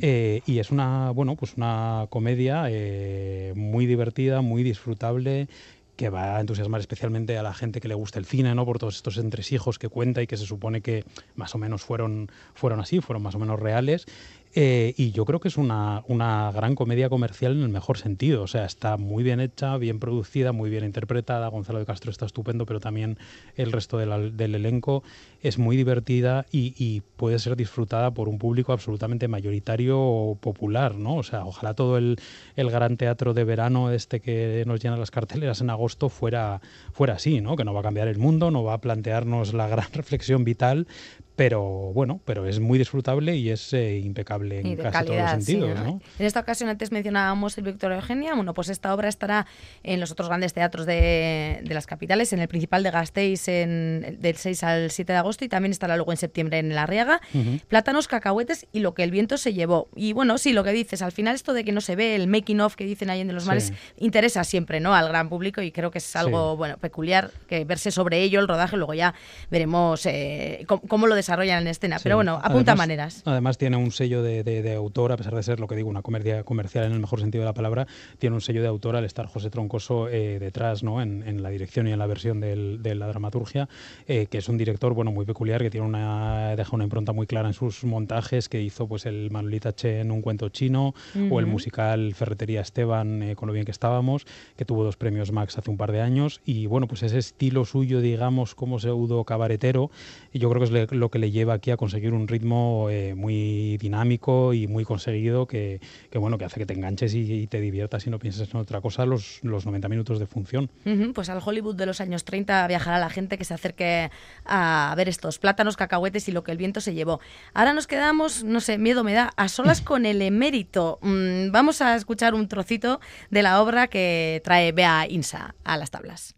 Eh, 0.02 0.42
y 0.46 0.60
es 0.60 0.70
una, 0.72 1.12
bueno, 1.12 1.36
pues 1.36 1.56
una 1.56 2.08
comedia 2.10 2.66
eh, 2.70 3.54
muy 3.56 3.86
divertida, 3.86 4.42
muy 4.42 4.64
disfrutable 4.64 5.48
que 5.96 6.10
va 6.10 6.38
a 6.38 6.42
entusiasmar 6.42 6.82
especialmente 6.82 7.38
a 7.38 7.44
la 7.44 7.54
gente 7.54 7.80
que 7.80 7.88
le 7.88 7.94
gusta 7.94 8.18
el 8.18 8.26
cine, 8.26 8.56
¿no? 8.56 8.66
Por 8.66 8.80
todos 8.80 8.96
estos 8.96 9.18
entresijos 9.18 9.78
que 9.78 9.90
cuenta 9.90 10.24
y 10.24 10.28
que 10.28 10.38
se 10.38 10.46
supone 10.48 10.82
que 10.82 11.04
más 11.36 11.54
o 11.54 11.60
menos 11.60 11.84
fueron, 11.84 12.30
fueron 12.56 12.80
así, 12.80 13.00
fueron 13.00 13.22
más 13.22 13.36
o 13.36 13.40
menos 13.40 13.60
reales. 13.60 14.08
Eh, 14.56 14.94
y 14.98 15.12
yo 15.12 15.26
creo 15.26 15.40
que 15.40 15.48
es 15.48 15.58
una, 15.58 16.04
una 16.08 16.52
gran 16.52 16.76
comedia 16.76 17.10
comercial 17.10 17.54
en 17.54 17.64
el 17.64 17.70
mejor 17.70 17.98
sentido. 17.98 18.44
O 18.44 18.48
sea, 18.48 18.66
está 18.66 18.98
muy 18.98 19.24
bien 19.24 19.40
hecha, 19.40 19.78
bien 19.78 20.00
producida, 20.00 20.52
muy 20.52 20.70
bien 20.70 20.86
interpretada. 20.86 21.48
Gonzalo 21.48 21.80
de 21.80 21.86
Castro 21.86 22.12
está 22.12 22.26
estupendo, 22.26 22.66
pero 22.66 22.80
también 22.80 23.18
el 23.56 23.72
resto 23.72 23.98
del, 23.98 24.40
elenco 24.40 25.04
es 25.42 25.58
muy 25.58 25.76
divertida 25.76 26.46
y, 26.52 26.76
y 26.78 27.02
puede 27.02 27.40
ser 27.40 27.56
disfrutada 27.56 28.12
por 28.12 28.30
un 28.30 28.38
público 28.38 28.74
absolutamente 28.74 29.28
mayoritario 29.28 30.00
o 30.00 30.36
popular, 30.36 30.96
¿no? 30.96 31.16
O 31.16 31.24
sea, 31.24 31.46
ojalá 31.46 31.74
todo 31.74 31.98
el, 31.98 32.20
el 32.56 32.70
gran 32.70 32.98
teatro 32.98 33.34
de 33.34 33.44
verano 33.44 33.92
este 33.92 34.20
que 34.20 34.64
nos 34.68 34.82
llena 34.82 34.98
las 34.98 35.12
carteleras 35.12 35.62
en 35.62 35.70
agosto 35.70 36.10
fuera, 36.10 36.62
fuera 36.92 37.16
así, 37.16 37.42
¿no? 37.42 37.56
Que 37.56 37.64
no 37.64 37.74
va 37.74 37.80
a 37.80 37.84
cambiar 37.84 38.08
el 38.08 38.20
mundo, 38.20 38.52
no 38.52 38.64
va 38.64 38.74
a 38.74 38.82
plantearnos 38.82 39.54
la 39.54 39.68
gran 39.68 39.88
reflexión 39.94 40.44
vital, 40.44 40.88
pero 41.36 41.62
bueno, 41.94 42.22
pero 42.26 42.46
es 42.46 42.60
muy 42.60 42.78
disfrutable 42.78 43.36
y 43.36 43.50
es 43.50 43.74
eh, 43.74 43.98
impecable 43.98 44.60
en 44.60 44.76
casi 44.76 44.92
calidad, 44.92 45.06
todos 45.06 45.20
los 45.36 45.46
sí, 45.46 45.52
sentidos, 45.54 45.80
¿no? 45.80 45.86
¿no? 45.86 46.02
En 46.20 46.26
esta 46.26 46.40
ocasión 46.42 46.70
antes 46.70 46.92
mencionábamos 46.92 47.58
el 47.58 47.64
Víctor 47.64 47.92
Eugenia, 47.94 48.36
bueno, 48.36 48.54
pues 48.54 48.70
esta 48.70 48.94
obra 48.94 49.10
estará 49.10 49.48
en 49.82 50.00
los 50.00 50.12
otros 50.12 50.28
grandes 50.30 50.54
teatros 50.54 50.86
de, 50.86 51.62
de 51.64 51.74
las 51.74 51.88
capitales, 51.88 52.34
en 52.34 52.40
el 52.40 52.48
principal 52.48 52.84
de 52.84 52.92
Gasteiz 52.92 53.48
en, 53.48 54.18
del 54.20 54.36
6 54.36 54.64
al 54.64 54.92
7 54.92 55.12
de 55.12 55.18
agosto 55.18 55.44
y 55.44 55.50
también 55.50 55.72
estará 55.72 55.96
luego 55.96 56.12
en 56.12 56.18
septiembre 56.18 56.60
en 56.60 56.76
La 56.76 56.86
Riaga, 56.86 57.20
plátanos, 57.68 58.08
cacahuetes 58.08 58.68
y 58.72 58.80
lo 58.82 58.94
que 58.94 59.04
el 59.04 59.10
viento 59.12 59.38
se 59.38 59.54
llevó. 59.54 59.90
Y 59.96 60.14
bueno, 60.14 60.38
sí, 60.38 60.54
lo 60.54 60.64
que 60.64 60.72
dices, 60.72 61.02
al 61.02 61.12
final 61.12 61.34
esto 61.36 61.54
de 61.54 61.64
que 61.64 61.72
no 61.72 61.82
se 61.82 61.96
ve, 61.96 62.16
el 62.16 62.28
making 62.28 62.62
of 62.62 62.76
que 62.76 62.86
dicen 62.86 63.10
ahí 63.10 63.22
en 63.22 63.34
los 63.34 63.44
Sí. 63.44 63.48
mares, 63.48 63.74
interesa 63.98 64.44
siempre, 64.44 64.80
¿no? 64.80 64.94
Al 64.94 65.08
gran 65.10 65.30
público 65.30 65.62
y 65.62 65.72
creo 65.72 65.90
que 65.90 65.98
es 65.98 66.16
algo, 66.16 66.52
Sí. 66.54 66.58
bueno, 66.58 66.78
peculiar 66.78 67.32
que 67.48 67.66
verse 67.66 67.90
sobre 67.92 68.22
ello, 68.22 68.40
el 68.40 68.48
rodaje, 68.48 68.78
luego 68.78 68.94
ya 68.94 69.14
veremos 69.50 70.06
eh, 70.06 70.64
cómo, 70.68 70.82
cómo 70.88 71.08
lo 71.08 71.16
desarrollan 71.24 71.62
en 71.64 71.68
escena. 71.70 71.98
Sí. 71.98 72.04
Pero 72.04 72.16
bueno, 72.18 72.34
apunta 72.44 72.72
Además- 72.74 72.78
maneras. 72.78 73.22
Además 73.26 73.58
tiene 73.58 73.78
un 73.78 73.92
sello 73.92 74.22
de, 74.22 74.44
de- 74.44 74.62
de 74.62 74.76
autor, 74.76 75.12
a 75.12 75.18
pesar 75.18 75.34
de 75.36 75.44
ser 75.44 75.60
lo 75.60 75.68
que 75.68 75.76
digo, 75.76 75.90
una 75.90 76.02
comedia 76.02 76.44
comercial 76.44 76.86
en 76.86 76.92
el 76.94 77.00
mejor 77.00 77.20
sentido 77.20 77.42
de 77.44 77.46
la 77.46 77.54
palabra, 77.54 77.88
tiene 78.20 78.36
un 78.36 78.42
sello 78.42 78.62
de 78.62 78.68
autor 78.68 78.96
al 78.96 79.06
estar 79.06 79.26
José 79.28 79.50
Troncoso 79.50 80.08
eh, 80.10 80.40
detrás, 80.40 80.84
¿no? 80.84 81.02
En, 81.02 81.24
en 81.28 81.42
la 81.42 81.50
dirección 81.50 81.88
y 81.88 81.92
en 81.92 82.00
la 82.00 82.06
versión 82.08 82.40
del- 82.40 82.84
de 82.84 82.96
la 82.96 83.08
dramaturgia, 83.08 83.68
eh, 84.08 84.28
que 84.30 84.38
es 84.40 84.50
un 84.50 84.58
director, 84.58 84.94
bueno, 84.94 85.12
muy 85.12 85.26
peculiar, 85.26 85.62
que 85.62 85.70
tiene 85.70 85.88
una, 85.88 86.56
deja 86.56 86.76
una 86.76 86.84
impronta 86.84 87.14
muy 87.14 87.26
clara 87.28 87.48
en 87.48 87.54
sus 87.54 87.84
montajes, 87.84 88.50
que 88.50 88.62
hizo 88.62 88.88
pues 88.88 89.06
el 89.06 89.32
Manolita 89.32 89.74
Che 89.74 90.02
en 90.02 90.12
un 90.12 90.22
cuento 90.22 90.50
chino, 90.50 90.94
o 91.32 91.40
el 91.40 91.46
musical 91.46 92.14
Ferretería 92.16 92.62
Esteban, 92.62 93.24
eh, 93.24 93.36
con 93.36 93.48
lo 93.48 93.54
bien 93.54 93.66
que 93.66 93.72
estábamos, 93.72 94.26
que 94.58 94.66
tuvo 94.66 94.84
dos 94.84 94.98
premios 94.98 95.32
Max 95.32 95.58
hace 95.58 95.70
un 95.72 95.78
par 95.78 95.92
de 95.92 96.02
años, 96.02 96.42
y 96.46 96.66
bueno, 96.68 96.88
pues 96.88 97.04
ese 97.04 97.18
estilo 97.18 97.66
suyo, 97.66 98.02
digamos, 98.02 98.56
como 98.56 98.80
pseudo 98.80 99.24
cabaretero, 99.24 99.92
y 100.32 100.40
yo 100.40 100.50
creo 100.50 100.60
que 100.68 100.80
es 100.84 100.92
lo 100.92 101.10
que 101.14 101.20
le 101.20 101.30
lleva 101.30 101.54
aquí 101.54 101.70
a 101.70 101.78
conseguir 101.78 102.12
un 102.12 102.28
ritmo 102.28 102.90
eh, 102.90 103.14
muy 103.14 103.78
dinámico 103.78 104.52
y 104.52 104.66
muy 104.66 104.84
conseguido 104.84 105.46
que, 105.46 105.80
que, 106.10 106.18
bueno 106.18 106.40
que 106.40 106.46
hace 106.46 106.60
que 106.60 106.66
te 106.66 106.74
enganches 106.74 107.14
y, 107.14 107.32
y 107.32 107.46
te 107.46 107.62
diviertas 107.62 108.08
y 108.08 108.10
no 108.10 108.18
pienses 108.18 108.52
en 108.52 108.60
otra 108.60 108.82
cosa 108.82 109.06
los, 109.06 109.38
los 109.44 109.68
90 109.68 109.90
minutos 109.90 110.18
de 110.18 110.26
función. 110.26 110.72
Pues 111.14 111.30
al 111.30 111.40
Hollywood 111.46 111.76
de 111.76 111.86
los 111.86 112.02
años 112.02 112.24
30 112.26 112.66
viajará 112.66 112.98
la 112.98 113.12
gente 113.12 113.38
que 113.38 113.46
se 113.46 113.54
acerque 113.54 114.10
a 114.44 114.92
ver 114.98 115.08
estos 115.08 115.38
plátanos, 115.38 115.78
cacahuetes 115.78 116.28
y 116.30 116.32
lo 116.32 116.44
que 116.44 116.52
el 116.52 116.58
viento 116.58 116.82
se 116.82 116.96
llevó. 116.96 117.20
Ahora 117.54 117.74
nos 117.74 117.86
quedamos, 117.86 118.44
no 118.44 118.60
sé, 118.60 118.80
miedo 118.80 119.04
me 119.04 119.14
da, 119.14 119.34
a 119.38 119.50
solas 119.50 119.82
con 119.84 120.08
el 120.08 120.20
emérito. 120.20 120.98
Mm, 121.04 121.52
vamos 121.52 121.84
a 121.84 121.96
escuchar 121.96 122.34
un 122.34 122.48
trocito 122.48 123.00
de 123.30 123.44
la 123.44 123.62
obra 123.62 123.86
que 123.86 124.42
trae 124.44 124.72
Bea 124.72 125.06
Insa 125.08 125.54
a 125.64 125.78
las 125.78 125.92
tablas. 125.92 126.34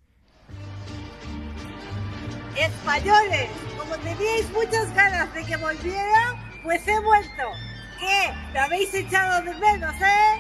Españoles, 2.58 3.50
teníais 3.98 4.50
muchas 4.52 4.94
ganas 4.94 5.34
de 5.34 5.44
que 5.44 5.58
volviera, 5.58 6.36
pues 6.64 6.88
he 6.88 7.00
vuelto. 7.00 7.44
¿Qué? 8.00 8.34
¿Me 8.54 8.60
habéis 8.60 8.94
echado 8.94 9.44
de 9.44 9.54
menos, 9.56 9.96
eh? 10.02 10.40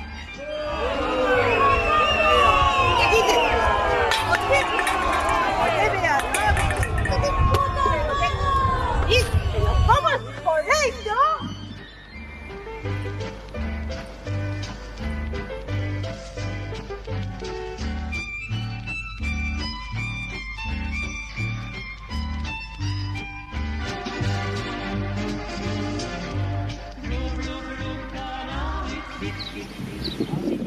¿Qué 2.98 3.15
dices? 3.15 4.94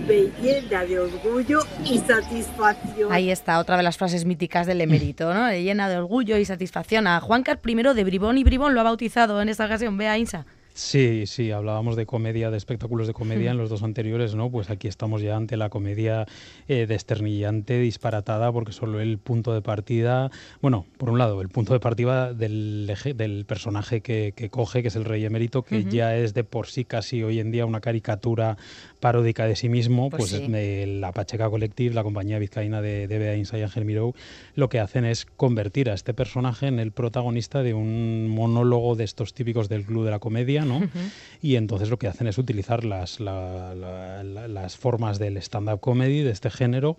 De 0.08 0.98
orgullo 0.98 1.60
y 1.84 1.98
satisfacción. 1.98 3.12
Ahí 3.12 3.30
está, 3.30 3.58
otra 3.58 3.76
de 3.76 3.82
las 3.82 3.98
frases 3.98 4.24
míticas 4.24 4.66
del 4.66 4.80
emérito, 4.80 5.34
¿no? 5.34 5.48
Le 5.48 5.62
llena 5.62 5.90
de 5.90 5.98
orgullo 5.98 6.38
y 6.38 6.46
satisfacción 6.46 7.06
a 7.06 7.20
Juan 7.20 7.42
Carlos 7.42 7.62
I 7.66 7.94
de 7.94 8.04
Bribón 8.04 8.38
y 8.38 8.44
Bribón 8.44 8.72
lo 8.72 8.80
ha 8.80 8.84
bautizado 8.84 9.42
en 9.42 9.50
esta 9.50 9.66
ocasión, 9.66 9.98
Bea 9.98 10.16
Insa. 10.16 10.46
Sí, 10.78 11.24
sí, 11.26 11.50
hablábamos 11.50 11.96
de 11.96 12.06
comedia, 12.06 12.52
de 12.52 12.56
espectáculos 12.56 13.08
de 13.08 13.12
comedia 13.12 13.50
en 13.50 13.56
los 13.56 13.68
dos 13.68 13.82
anteriores, 13.82 14.36
¿no? 14.36 14.48
Pues 14.48 14.70
aquí 14.70 14.86
estamos 14.86 15.20
ya 15.20 15.34
ante 15.36 15.56
la 15.56 15.70
comedia 15.70 16.24
eh, 16.68 16.86
desternillante, 16.86 17.80
disparatada, 17.80 18.52
porque 18.52 18.70
solo 18.70 19.00
el 19.00 19.18
punto 19.18 19.52
de 19.52 19.60
partida, 19.60 20.30
bueno, 20.62 20.86
por 20.96 21.10
un 21.10 21.18
lado, 21.18 21.42
el 21.42 21.48
punto 21.48 21.72
de 21.72 21.80
partida 21.80 22.32
del, 22.32 22.88
eje- 22.88 23.12
del 23.16 23.44
personaje 23.44 24.02
que, 24.02 24.32
que 24.36 24.50
coge, 24.50 24.82
que 24.82 24.88
es 24.88 24.94
el 24.94 25.04
rey 25.04 25.24
emérito, 25.24 25.64
que 25.64 25.82
ya 25.82 26.16
es 26.16 26.32
de 26.32 26.44
por 26.44 26.68
sí 26.68 26.84
casi 26.84 27.24
hoy 27.24 27.40
en 27.40 27.50
día 27.50 27.66
una 27.66 27.80
caricatura 27.80 28.56
paródica 29.00 29.46
de 29.46 29.56
sí 29.56 29.68
mismo, 29.68 30.10
Pues 30.10 30.30
pues, 30.30 30.42
sí. 30.44 30.46
de 30.52 30.86
la 30.86 31.10
Pacheca 31.10 31.50
Collective, 31.50 31.92
la 31.92 32.04
compañía 32.04 32.38
vizcaína 32.38 32.80
de, 32.82 33.08
de 33.08 33.18
Bea 33.18 33.34
Insa 33.36 33.58
y 33.58 33.62
Ángel 33.62 33.84
Miró, 33.84 34.14
lo 34.54 34.68
que 34.68 34.78
hacen 34.78 35.04
es 35.04 35.24
convertir 35.24 35.90
a 35.90 35.94
este 35.94 36.14
personaje 36.14 36.68
en 36.68 36.78
el 36.78 36.92
protagonista 36.92 37.64
de 37.64 37.74
un 37.74 38.28
monólogo 38.28 38.94
de 38.94 39.02
estos 39.02 39.34
típicos 39.34 39.68
del 39.68 39.84
club 39.84 40.04
de 40.04 40.12
la 40.12 40.20
comedia, 40.20 40.64
¿no? 40.68 40.88
Y 41.42 41.56
entonces 41.56 41.88
lo 41.90 41.98
que 41.98 42.06
hacen 42.08 42.26
es 42.26 42.38
utilizar 42.38 42.84
las, 42.84 43.20
la- 43.20 43.74
la- 43.74 44.22
la- 44.22 44.48
las 44.48 44.76
formas 44.76 45.18
del 45.18 45.36
stand-up 45.38 45.80
comedy, 45.80 46.22
de 46.22 46.30
este 46.30 46.50
género, 46.50 46.96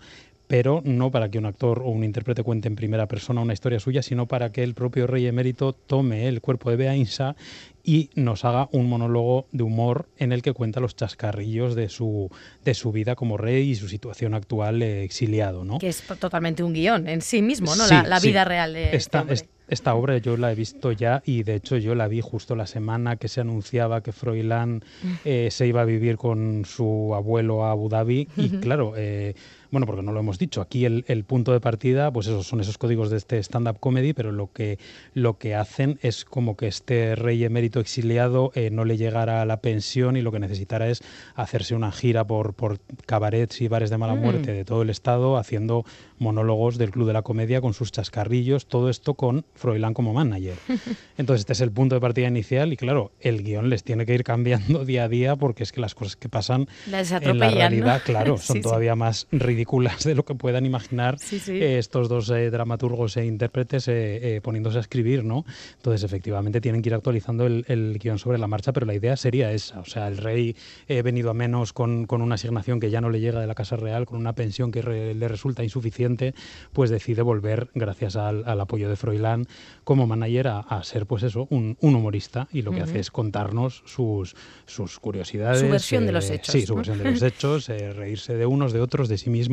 pero 0.50 0.82
no 0.84 1.12
para 1.12 1.30
que 1.30 1.38
un 1.38 1.46
actor 1.46 1.84
o 1.86 1.90
un 1.90 2.04
intérprete 2.04 2.42
cuente 2.42 2.68
en 2.68 2.76
primera 2.76 3.06
persona 3.08 3.40
una 3.40 3.54
historia 3.54 3.80
suya, 3.80 4.02
sino 4.02 4.26
para 4.26 4.52
que 4.52 4.64
el 4.64 4.74
propio 4.74 5.06
rey 5.06 5.28
emérito 5.28 5.74
tome 5.74 6.28
el 6.28 6.42
cuerpo 6.42 6.72
de 6.72 6.76
Bea 6.76 6.96
Insa 6.96 7.36
y 7.84 8.10
nos 8.16 8.46
haga 8.46 8.68
un 8.72 8.90
monólogo 8.90 9.46
de 9.52 9.62
humor 9.62 10.10
en 10.18 10.32
el 10.32 10.42
que 10.42 10.54
cuenta 10.54 10.80
los 10.80 10.96
chascarrillos 10.96 11.76
de 11.76 11.88
su, 11.88 12.32
de 12.66 12.74
su 12.74 12.92
vida 12.92 13.14
como 13.16 13.38
rey 13.38 13.70
y 13.70 13.76
su 13.76 13.88
situación 13.88 14.34
actual 14.34 14.82
eh, 14.82 15.04
exiliado, 15.04 15.64
¿no? 15.66 15.78
Que 15.78 15.90
es 15.90 16.02
totalmente 16.20 16.64
un 16.64 16.74
guion 16.74 17.08
en 17.08 17.22
sí 17.22 17.44
mismo, 17.44 17.76
¿no? 17.76 17.86
Sí, 17.86 17.94
la 17.94 18.04
la 18.08 18.20
sí. 18.20 18.30
vida 18.30 18.44
real 18.44 18.74
de 18.74 18.86
este 18.86 18.98
esta, 18.98 19.22
hombre. 19.22 19.36
es- 19.36 19.46
esta 19.68 19.94
obra 19.94 20.18
yo 20.18 20.36
la 20.36 20.52
he 20.52 20.56
visto 20.56 20.92
ya 20.92 21.22
y 21.28 21.44
de 21.44 21.54
hecho 21.54 21.78
yo 21.78 21.94
la 21.94 22.08
vi 22.08 22.22
justo 22.22 22.56
la 22.56 22.66
semana 22.66 23.18
que 23.18 23.28
se 23.28 23.40
anunciaba 23.40 24.02
que 24.02 24.12
Froilán 24.12 24.82
eh, 25.24 25.50
se 25.52 25.68
iba 25.68 25.82
a 25.82 25.86
vivir 25.86 26.18
con 26.18 26.66
su 26.66 27.14
abuelo 27.14 27.64
a 27.64 27.70
Abu 27.70 27.88
Dhabi 27.88 28.28
y 28.36 28.50
claro, 28.62 28.94
eh, 28.98 29.36
bueno, 29.72 29.86
porque 29.86 30.02
no 30.02 30.12
lo 30.12 30.20
hemos 30.20 30.40
dicho, 30.40 30.62
aquí 30.62 30.86
el, 30.86 31.24
punto 31.26 31.52
de 31.52 31.60
partida, 31.60 32.12
pues 32.12 32.26
esos 32.28 32.48
son 32.48 32.60
esos 32.60 32.78
códigos 32.78 33.12
de 33.12 33.18
este 33.18 33.38
stand-up 33.40 33.80
comedy, 33.80 34.14
pero 34.14 34.32
lo 34.32 34.52
que, 34.52 34.80
lo 35.14 35.38
que 35.38 35.54
hacen 35.54 36.00
es 36.02 36.26
como 36.26 36.58
que 36.58 36.68
este 36.68 37.16
rey 37.16 37.44
emérito 37.44 37.80
exiliado 37.80 38.52
eh, 38.56 38.72
no 38.72 38.84
le 38.84 38.98
llegara 38.98 39.44
a 39.44 39.46
la 39.46 39.62
pensión 39.62 40.18
y 40.18 40.22
lo 40.22 40.32
que 40.32 40.40
necesitara 40.40 40.90
es 40.90 41.04
hacerse 41.36 41.76
una 41.76 41.92
gira 41.92 42.26
por, 42.26 42.56
por 42.56 42.80
cabarets 43.06 43.62
y 43.62 43.68
bares 43.68 43.92
de 43.92 43.98
mala 43.98 44.16
mm. 44.16 44.22
muerte 44.22 44.54
de 44.54 44.66
todo 44.66 44.82
el 44.82 44.90
estado, 44.90 45.38
haciendo 45.38 45.86
monólogos 46.18 46.78
del 46.78 46.90
Club 46.90 47.08
de 47.08 47.14
la 47.14 47.22
Comedia 47.22 47.62
con 47.62 47.74
sus 47.74 47.92
chascarrillos, 47.92 48.66
todo 48.66 48.90
esto 48.90 49.14
con 49.14 49.46
Froilán 49.54 49.94
como 49.94 50.14
manager. 50.14 50.56
Entonces 51.18 51.42
este 51.42 51.54
es 51.54 51.62
el 51.62 51.72
punto 51.72 51.96
de 51.96 52.02
partida 52.02 52.28
inicial 52.28 52.74
y 52.74 52.78
claro, 52.78 53.12
el 53.20 53.44
guion 53.44 53.70
les 53.70 53.84
tiene 53.84 54.06
que 54.06 54.16
ir 54.16 54.24
cambiando 54.24 54.84
día 54.86 55.04
a 55.04 55.10
día 55.10 55.36
porque 55.36 55.62
es 55.62 55.72
que 55.72 55.80
las 55.80 55.94
cosas 55.94 56.16
que 56.16 56.28
pasan 56.28 56.68
en 56.88 57.40
la 57.40 57.52
realidad, 57.52 58.02
claro, 58.04 58.38
son 58.40 58.62
todavía 58.62 58.96
más 58.96 59.28
ridículas 59.32 59.59
de 60.04 60.16
lo 60.16 60.26
que 60.26 60.36
puedan 60.36 60.66
imaginar 60.66 61.18
eh, 61.32 61.78
estos 61.80 62.10
dos 62.10 62.30
eh, 62.30 62.50
dramaturgos 62.50 63.18
e 63.18 63.26
intérpretes 63.26 63.88
eh, 63.88 64.40
poniéndose 64.44 64.78
a 64.78 64.82
escribir, 64.82 65.24
¿no? 65.24 65.46
Entonces 65.78 66.04
efectivamente 66.04 66.62
tienen 66.62 66.82
que 66.82 66.90
ir 66.90 66.96
actualizando 66.96 67.46
el, 67.46 67.66
el, 67.68 67.98
guion 68.00 68.20
sobre 68.20 68.38
la 68.38 68.48
marcha, 68.48 68.74
pero 68.74 68.86
la 68.86 68.94
idea 68.94 69.18
sería 69.18 69.52
esa, 69.52 69.80
o 69.80 69.86
sea, 69.86 70.08
el 70.08 70.18
rey 70.18 70.56
venido 70.88 71.30
a 71.30 71.34
menos 71.34 71.74
con, 71.74 72.06
con, 72.06 72.22
una 72.22 72.36
asignación 72.36 72.80
que 72.80 72.90
ya 72.90 73.02
no 73.02 73.10
le 73.10 73.20
llega 73.20 73.40
de 73.40 73.48
la 73.48 73.56
Casa 73.56 73.76
Real, 73.76 74.06
con 74.06 74.20
una 74.20 74.34
pensión 74.34 74.72
que 74.72 74.84
le 74.84 75.28
resulta 75.28 75.64
insuficiente, 75.64 76.34
pues 76.74 76.90
decide 76.90 77.22
volver, 77.22 77.70
gracias 77.74 78.16
al, 78.16 78.44
apoyo 78.60 78.90
de 78.90 78.96
Froilán, 78.96 79.48
como 79.84 80.08
manager 80.08 80.48
a, 80.48 80.84
ser, 80.84 81.06
pues 81.06 81.24
eso, 81.24 81.48
un, 81.50 81.78
humorista 81.82 82.48
y 82.52 82.62
lo 82.62 82.72
que 82.72 82.82
hace 82.82 83.00
es 83.00 83.12
contarnos 83.12 83.84
sus, 83.86 84.36
sus 84.66 85.00
curiosidades. 85.00 85.62
Su 85.62 85.70
versión 85.70 86.06
de 86.06 86.12
los 86.12 86.30
hechos. 86.30 86.54
Sí, 86.54 86.66
su 86.66 86.76
versión 86.76 86.98
de 86.98 87.12
los 87.12 87.22
hechos, 87.30 87.70
eh, 87.70 87.94
reírse 87.94 88.36
de 88.36 88.46
unos, 88.46 88.74
de 88.74 88.82
otros, 88.82 89.10
de 89.10 89.18
sí 89.18 89.30
mismo 89.30 89.49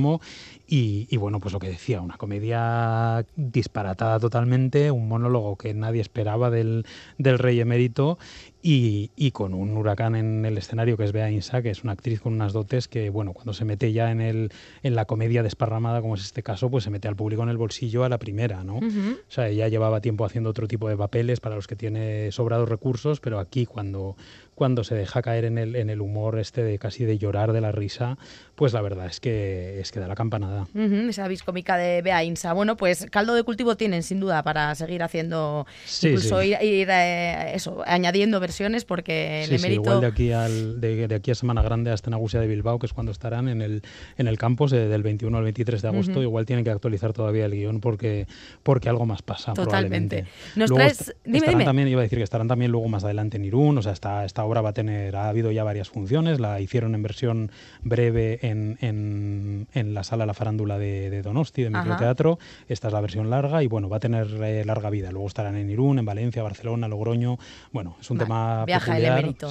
y, 0.67 1.07
y, 1.11 1.17
bueno, 1.17 1.41
pues 1.41 1.53
lo 1.53 1.61
que 1.61 1.69
decía, 1.69 2.01
una 2.01 2.17
comedia 2.17 3.25
disparatada 3.37 4.19
totalmente, 4.19 4.91
un 4.91 5.09
monólogo 5.09 5.57
que 5.57 5.75
nadie 5.75 6.01
esperaba 6.01 6.51
del, 6.51 6.87
del 7.19 7.39
rey 7.39 7.61
emérito 7.61 8.19
y, 8.69 9.31
con 9.31 9.55
un 9.55 9.77
huracán 9.77 10.17
en 10.17 10.45
el 10.45 10.59
escenario 10.59 10.97
que 10.97 11.05
es 11.05 11.13
Bea 11.13 11.31
Insa, 11.31 11.63
que 11.63 11.71
es 11.71 11.85
una 11.85 11.93
actriz 11.93 12.21
con 12.21 12.33
unas 12.33 12.53
dotes 12.53 12.89
que, 12.89 13.11
bueno, 13.11 13.33
cuando 13.33 13.53
se 13.53 13.65
mete 13.65 13.93
ya 13.93 14.11
en, 14.11 14.21
el, 14.21 14.51
en 14.83 14.97
la 14.97 15.05
comedia 15.05 15.45
desparramada, 15.45 16.01
como 16.01 16.17
es 16.17 16.23
este 16.23 16.43
caso, 16.43 16.69
pues 16.69 16.83
se 16.83 16.91
mete 16.91 17.07
al 17.07 17.15
público 17.15 17.45
en 17.45 17.49
el 17.49 17.59
bolsillo 17.59 18.03
a 18.03 18.09
la 18.09 18.19
primera, 18.19 18.65
¿no? 18.65 18.79
O 18.79 19.31
sea, 19.31 19.49
ella 19.49 19.69
llevaba 19.69 20.01
tiempo 20.01 20.25
haciendo 20.25 20.51
otro 20.51 20.67
tipo 20.67 20.89
de 20.89 20.97
papeles 20.97 21.39
para 21.39 21.55
los 21.55 21.69
que 21.69 21.77
tiene 21.77 22.33
sobrados 22.33 22.69
recursos, 22.69 23.21
pero 23.21 23.39
aquí 23.39 23.67
cuando, 23.67 24.17
cuando 24.57 24.83
se 24.83 24.97
deja 24.97 25.23
caer 25.23 25.45
en 25.45 25.59
el, 25.59 25.77
en 25.77 25.89
el 25.89 26.01
humor 26.01 26.39
este 26.41 26.65
de 26.65 26.79
casi 26.81 27.05
de 27.05 27.19
llorar 27.19 27.53
de 27.53 27.61
la 27.61 27.71
risa, 27.71 28.19
pues 28.57 28.73
la 28.73 28.81
verdad 28.81 29.07
es 29.07 29.21
que 29.21 29.79
es 29.79 29.93
que 29.93 30.01
da 30.01 30.09
la 30.09 30.17
campanada. 30.17 30.67
esa 30.75 31.29
viscómica 31.29 31.77
de 31.77 32.03
Bea 32.03 32.25
Insa. 32.25 32.53
Bueno, 32.53 32.77
pues 32.77 33.07
caldo 33.11 33.35
de 33.35 33.45
cultivo 33.45 33.77
tienen 33.77 34.03
sin 34.03 34.19
duda 34.19 34.43
para 34.43 34.75
seguir 34.75 35.05
haciendo, 35.05 35.67
incluso 36.03 36.43
ir, 36.43 36.57
eh, 36.61 37.53
eso, 37.55 37.83
añadiendo 37.87 38.41
versiones 38.41 38.56
porque 38.87 39.45
el 39.45 39.53
emérito... 39.55 39.83
igual 39.83 40.01
de 40.01 40.07
aquí, 40.07 40.33
al, 40.33 40.81
de, 40.81 41.15
aquí 41.15 41.31
a 41.31 41.35
Semana 41.35 41.63
Grande 41.63 41.91
hasta 41.91 42.11
Nagusia 42.11 42.41
de 42.41 42.47
Bilbao, 42.47 42.79
que 42.79 42.87
es 42.87 42.93
cuando 42.93 43.13
estarán 43.13 43.49
en 43.49 43.63
el, 43.63 43.83
en 44.17 44.29
el 44.29 44.39
campus 44.39 44.71
del 44.71 45.03
21 45.03 45.37
al 45.37 45.45
23 45.45 45.83
de 45.83 45.89
agosto, 45.89 46.23
igual 46.23 46.47
tienen 46.47 46.65
que 46.65 46.71
actualizar 46.71 47.13
todavía 47.13 47.47
el 47.47 47.53
guion 47.53 47.81
porque, 47.81 48.27
porque 48.63 48.89
algo 48.89 49.07
más 49.07 49.23
pasa. 49.23 49.53
Totalmente. 49.53 50.27
Nos 50.55 50.73
traes... 50.73 51.15
Dime, 51.25 51.49
dime. 51.49 51.65
También, 51.65 51.89
iba 51.89 52.01
a 52.01 52.03
decir 52.03 52.19
que 52.19 52.25
estarán 52.25 52.49
también 52.49 52.71
luego 52.71 52.89
más 52.89 53.05
adelante 53.05 53.37
en 53.37 53.45
Irún, 53.45 53.79
o 53.79 53.83
sea, 53.83 53.93
está, 53.93 54.25
está 54.25 54.45
obra 54.45 54.61
va 54.61 54.71
a 54.71 54.73
tener, 54.73 55.17
ha 55.17 55.29
habido 55.29 55.51
ya 55.51 55.65
varias 55.65 55.91
funciones, 55.91 56.41
la 56.41 56.61
hicieron 56.61 56.95
en 56.95 57.03
versión 57.03 57.51
breve 57.83 58.39
en, 58.43 58.79
en, 58.81 59.69
en 59.75 59.95
la 59.95 60.05
sala 60.05 60.27
La 60.27 60.35
Farándula 60.35 60.79
de, 60.79 61.11
de 61.11 61.23
Donosti, 61.23 61.63
de 61.63 61.71
Microteatro, 61.71 62.39
esta 62.69 62.89
es 62.89 62.95
la 62.95 63.01
versión 63.01 63.31
larga 63.31 63.63
y 63.63 63.67
bueno, 63.67 63.89
va 63.89 63.99
a 63.99 64.01
tener 64.01 64.29
eh, 64.43 64.65
larga 64.65 64.91
vida, 64.91 65.11
luego 65.11 65.27
estarán 65.27 65.57
en 65.57 65.71
Irún, 65.71 65.99
en 65.99 66.05
Valencia, 66.05 66.43
Barcelona, 66.43 66.89
Logroño, 66.89 67.39
bueno, 67.73 67.97
es 68.01 68.11
un 68.11 68.19
tema 68.19 68.46
Viaja 68.67 68.97
el 68.97 69.05
emérito. 69.05 69.51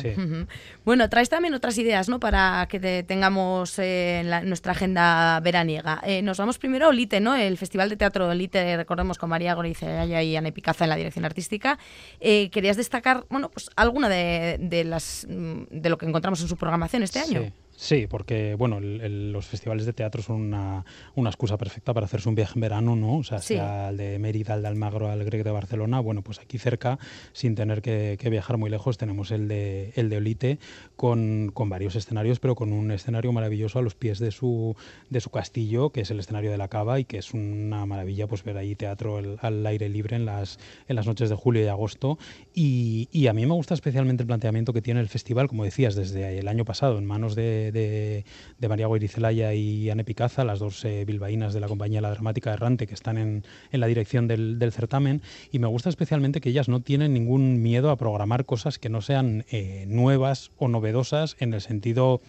Bueno, 0.83 1.09
traes 1.09 1.29
también 1.29 1.53
otras 1.53 1.77
ideas, 1.77 2.09
¿no? 2.09 2.19
Para 2.19 2.67
que 2.69 3.03
tengamos 3.03 3.79
eh, 3.79 4.21
en 4.21 4.47
nuestra 4.49 4.73
agenda 4.73 5.39
veraniega. 5.41 6.01
Eh, 6.05 6.21
nos 6.21 6.37
vamos 6.37 6.57
primero 6.57 6.85
a 6.85 6.89
Olite, 6.89 7.19
¿no? 7.19 7.35
El 7.35 7.57
Festival 7.57 7.89
de 7.89 7.97
Teatro 7.97 8.27
Olite, 8.27 8.77
recordemos 8.77 9.17
con 9.17 9.29
María 9.29 9.53
Goricelaya 9.53 10.21
y 10.21 10.35
Ana 10.35 10.51
Picaza 10.51 10.85
en 10.85 10.89
la 10.89 10.95
dirección 10.95 11.25
artística. 11.25 11.77
querías 12.19 12.77
destacar, 12.77 13.25
bueno, 13.29 13.49
pues 13.49 13.69
alguna 13.75 14.09
de, 14.09 14.57
de 14.59 14.83
las 14.83 15.25
mm, 15.29 15.63
de 15.69 15.89
lo 15.89 15.97
que 15.97 16.05
encontramos 16.05 16.41
en 16.41 16.47
su 16.47 16.57
programación 16.57 17.03
este 17.03 17.19
año. 17.19 17.51
Sí, 17.77 18.07
porque 18.07 18.55
bueno, 18.55 18.79
los 18.79 19.45
festivales 19.45 19.85
de 19.85 19.93
teatro 19.93 20.21
son 20.21 20.37
una, 20.37 20.85
una, 21.13 21.29
excusa 21.29 21.57
perfecta 21.57 21.93
para 21.93 22.05
hacerse 22.05 22.29
un 22.29 22.35
viaje 22.35 22.53
en 22.55 22.61
verano, 22.61 22.95
¿no? 22.95 23.17
O 23.17 23.23
sea, 23.23 23.39
sea 23.39 23.89
el 23.89 23.97
de 23.97 24.17
Mérida, 24.17 24.55
el 24.55 24.61
de 24.61 24.69
Almagro, 24.69 25.09
al 25.09 25.23
Greg 25.25 25.43
de 25.43 25.51
Barcelona, 25.51 25.99
bueno, 25.99 26.21
pues 26.21 26.39
aquí 26.39 26.57
cerca, 26.57 26.97
sin 27.33 27.53
tener 27.55 27.81
que, 27.81 28.17
viajar 28.29 28.57
muy 28.57 28.69
lejos, 28.69 28.97
tenemos 28.97 29.31
el 29.31 29.47
de, 29.47 29.91
el 29.95 30.09
de 30.09 30.17
Olite 30.17 30.59
con, 30.95 31.51
con, 31.53 31.69
varios 31.69 31.95
escenarios, 31.95 32.39
pero 32.39 32.55
con 32.55 32.71
un 32.71 32.91
escenario 32.91 33.31
maravilloso 33.33 33.79
a 33.79 33.81
los 33.81 33.93
pies 33.93 34.19
de 34.19 34.31
su, 34.31 34.75
de 35.09 35.19
su 35.19 35.29
castillo, 35.29 35.89
que 35.89 36.01
es 36.01 36.11
el 36.11 36.19
escenario 36.19 36.51
de 36.51 36.57
la 36.57 36.69
Cava 36.69 36.99
y 36.99 37.05
que 37.05 37.17
es 37.17 37.33
una 37.33 37.85
maravilla 37.85 38.27
pues 38.27 38.43
ver 38.43 38.57
ahí 38.57 38.75
teatro 38.75 39.21
al 39.39 39.65
aire 39.65 39.89
libre 39.89 40.15
en 40.15 40.25
las, 40.25 40.59
en 40.87 40.95
las 40.95 41.07
noches 41.07 41.29
de 41.29 41.35
julio 41.35 41.63
y 41.63 41.67
agosto. 41.67 42.17
Y, 42.53 43.09
y 43.11 43.27
a 43.27 43.33
mí 43.33 43.45
me 43.45 43.53
gusta 43.53 43.73
especialmente 43.73 44.23
el 44.23 44.27
planteamiento 44.27 44.71
que 44.71 44.81
tiene 44.81 45.01
el 45.01 45.09
festival, 45.09 45.47
como 45.47 45.65
decías, 45.65 45.95
desde 45.95 46.39
el 46.39 46.47
año 46.47 46.65
pasado, 46.65 46.97
en 46.97 47.05
manos 47.05 47.35
de 47.35 47.64
de, 47.71 48.23
María 48.67 48.87
Guiricelaya 48.87 49.53
y 49.53 49.89
Anne 49.89 50.03
Picaza, 50.03 50.43
las 50.43 50.59
dos 50.59 50.83
eh, 50.85 51.05
bilbaínas 51.05 51.53
de 51.53 51.59
la 51.59 51.67
compañía 51.67 52.01
La 52.01 52.09
Dramática 52.09 52.53
Errante 52.53 52.87
que 52.87 52.93
están 52.93 53.17
en, 53.17 53.43
la 53.71 53.87
dirección 53.87 54.27
del, 54.27 54.71
certamen. 54.71 55.21
Y 55.51 55.59
me 55.59 55.67
gusta 55.67 55.89
especialmente 55.89 56.41
que 56.41 56.49
ellas 56.49 56.67
no 56.67 56.81
tienen 56.81 57.13
ningún 57.13 57.61
miedo 57.61 57.89
a 57.89 57.97
programar 57.97 58.45
cosas 58.45 58.79
que 58.79 58.89
no 58.89 59.01
sean 59.01 59.45
eh, 59.51 59.85
nuevas 59.87 60.51
o 60.57 60.67
novedosas 60.67 61.35
en 61.39 61.53
el 61.53 61.61
sentido 61.61 62.21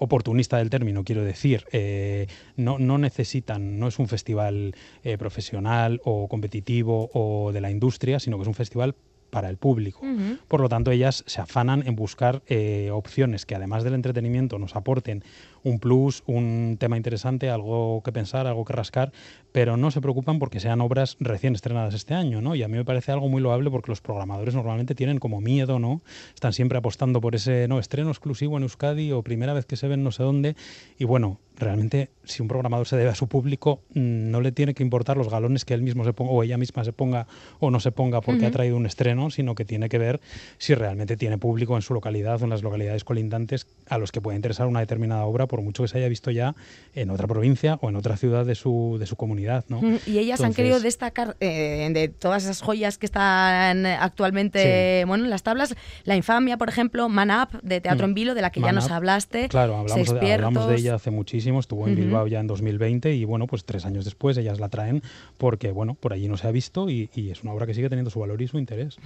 oportunista 0.00 0.58
del 0.58 0.70
término, 0.70 1.02
quiero 1.04 1.24
decir. 1.24 1.64
Eh, 1.72 2.28
no, 2.56 2.78
no, 2.78 2.98
necesitan, 2.98 3.78
no 3.78 3.88
es 3.88 3.98
un 3.98 4.08
festival 4.08 4.74
profesional 5.18 6.00
o 6.04 6.28
competitivo 6.28 7.10
o 7.12 7.50
de 7.52 7.60
la 7.60 7.70
industria, 7.70 8.20
sino 8.20 8.36
que 8.36 8.42
es 8.42 8.48
un 8.48 8.54
festival 8.54 8.94
para 9.30 9.50
el 9.50 9.56
público. 9.56 10.00
Por 10.48 10.60
lo 10.60 10.68
tanto, 10.68 10.90
ellas 10.90 11.24
se 11.26 11.40
afanan 11.40 11.86
en 11.86 11.96
buscar 11.96 12.42
eh, 12.46 12.90
opciones 12.92 13.46
que 13.46 13.54
además 13.54 13.84
del 13.84 13.94
entretenimiento 13.94 14.58
nos 14.58 14.76
aporten 14.76 15.22
un 15.64 15.78
plus, 15.78 16.22
un 16.26 16.76
tema 16.78 16.96
interesante, 16.96 17.50
algo 17.50 18.02
que 18.04 18.12
pensar, 18.12 18.46
algo 18.46 18.64
que 18.64 18.72
rascar, 18.72 19.12
pero 19.52 19.76
no 19.76 19.90
se 19.90 20.00
preocupan 20.00 20.38
porque 20.38 20.60
sean 20.60 20.80
obras 20.80 21.16
recién 21.20 21.54
estrenadas 21.54 21.94
este 21.94 22.14
año, 22.14 22.40
¿no? 22.40 22.54
Y 22.54 22.62
a 22.62 22.68
mí 22.68 22.76
me 22.76 22.84
parece 22.84 23.12
algo 23.12 23.28
muy 23.28 23.42
loable 23.42 23.70
porque 23.70 23.90
los 23.90 24.00
programadores 24.00 24.54
normalmente 24.54 24.94
tienen 24.94 25.18
como 25.18 25.40
miedo, 25.40 25.78
¿no? 25.78 26.02
Están 26.34 26.52
siempre 26.52 26.78
apostando 26.78 27.20
por 27.20 27.34
ese, 27.34 27.68
no, 27.68 27.78
estreno 27.78 28.10
exclusivo 28.10 28.56
en 28.56 28.62
Euskadi 28.62 29.12
o 29.12 29.22
primera 29.22 29.52
vez 29.52 29.66
que 29.66 29.76
se 29.76 29.88
ven 29.88 30.02
no 30.02 30.12
sé 30.12 30.22
dónde. 30.22 30.56
Y 30.98 31.04
bueno, 31.04 31.38
realmente 31.58 32.10
si 32.24 32.42
un 32.42 32.48
programador 32.48 32.86
se 32.86 32.96
debe 32.96 33.10
a 33.10 33.14
su 33.14 33.26
público, 33.26 33.80
mm, 33.94 34.30
no 34.30 34.40
le 34.40 34.52
tiene 34.52 34.74
que 34.74 34.82
importar 34.82 35.16
los 35.16 35.28
galones 35.30 35.64
que 35.64 35.74
él 35.74 35.82
mismo 35.82 36.04
se 36.04 36.12
ponga 36.12 36.32
o 36.32 36.42
ella 36.42 36.58
misma 36.58 36.84
se 36.84 36.92
ponga 36.92 37.26
o 37.58 37.70
no 37.70 37.80
se 37.80 37.90
ponga 37.90 38.20
porque 38.20 38.46
ha 38.46 38.50
traído 38.50 38.76
un 38.76 38.86
estreno, 38.86 39.30
sino 39.30 39.54
que 39.54 39.64
tiene 39.64 39.88
que 39.88 39.98
ver 39.98 40.20
si 40.58 40.74
realmente 40.74 41.16
tiene 41.16 41.38
público 41.38 41.76
en 41.76 41.82
su 41.82 41.94
localidad 41.94 42.40
o 42.40 42.44
en 42.44 42.50
las 42.50 42.62
localidades 42.62 43.04
colindantes 43.04 43.66
a 43.88 43.98
los 43.98 44.12
que 44.12 44.20
puede 44.20 44.36
interesar 44.36 44.66
una 44.66 44.80
determinada 44.80 45.24
obra, 45.24 45.46
por 45.46 45.62
mucho 45.62 45.82
que 45.82 45.88
se 45.88 45.98
haya 45.98 46.08
visto 46.08 46.30
ya 46.30 46.54
en 46.94 47.10
otra 47.10 47.26
provincia 47.26 47.78
o 47.80 47.88
en 47.88 47.96
otra 47.96 48.16
ciudad 48.16 48.44
de 48.44 48.54
su, 48.54 48.96
de 49.00 49.06
su 49.06 49.16
comunidad. 49.16 49.64
¿no? 49.68 49.80
Y 50.06 50.18
ellas 50.18 50.40
han 50.42 50.54
querido 50.54 50.80
destacar 50.80 51.36
eh, 51.40 51.88
de 51.92 52.08
todas 52.08 52.44
esas 52.44 52.60
joyas 52.60 52.98
que 52.98 53.06
están 53.06 53.86
actualmente 53.86 55.04
bueno, 55.06 55.24
en 55.24 55.30
las 55.30 55.42
tablas, 55.42 55.74
La 56.04 56.16
Infamia, 56.16 56.58
por 56.58 56.68
ejemplo, 56.68 57.08
Man 57.08 57.30
Up, 57.30 57.60
de 57.62 57.80
Teatro 57.80 58.06
mm. 58.06 58.10
en 58.10 58.14
Vilo, 58.14 58.34
de 58.34 58.42
la 58.42 58.50
que 58.50 58.60
ya 58.60 58.72
nos 58.72 58.90
hablaste. 58.90 59.48
Claro, 59.48 59.76
hablamos 59.76 60.20
de, 60.20 60.32
hablamos 60.32 60.68
de 60.68 60.76
ella 60.76 60.94
hace 60.94 61.10
muchísimo 61.10 61.47
estuvo 61.56 61.86
en 61.88 61.96
Bilbao 61.96 62.26
ya 62.26 62.40
en 62.40 62.46
2020 62.46 63.14
y 63.14 63.24
bueno, 63.24 63.46
pues 63.46 63.64
tres 63.64 63.86
años 63.86 64.04
después 64.04 64.36
ellas 64.36 64.60
la 64.60 64.68
traen 64.68 65.02
porque 65.38 65.70
bueno, 65.70 65.94
por 65.94 66.12
allí 66.12 66.28
no 66.28 66.36
se 66.36 66.46
ha 66.46 66.50
visto 66.50 66.90
y, 66.90 67.08
es 67.14 67.42
una 67.42 67.52
obra 67.52 67.66
que 67.66 67.74
sigue 67.74 67.88
teniendo 67.88 68.10
su 68.10 68.20
valor 68.20 68.40
y 68.40 68.48
su 68.48 68.58
interés. 68.58 68.96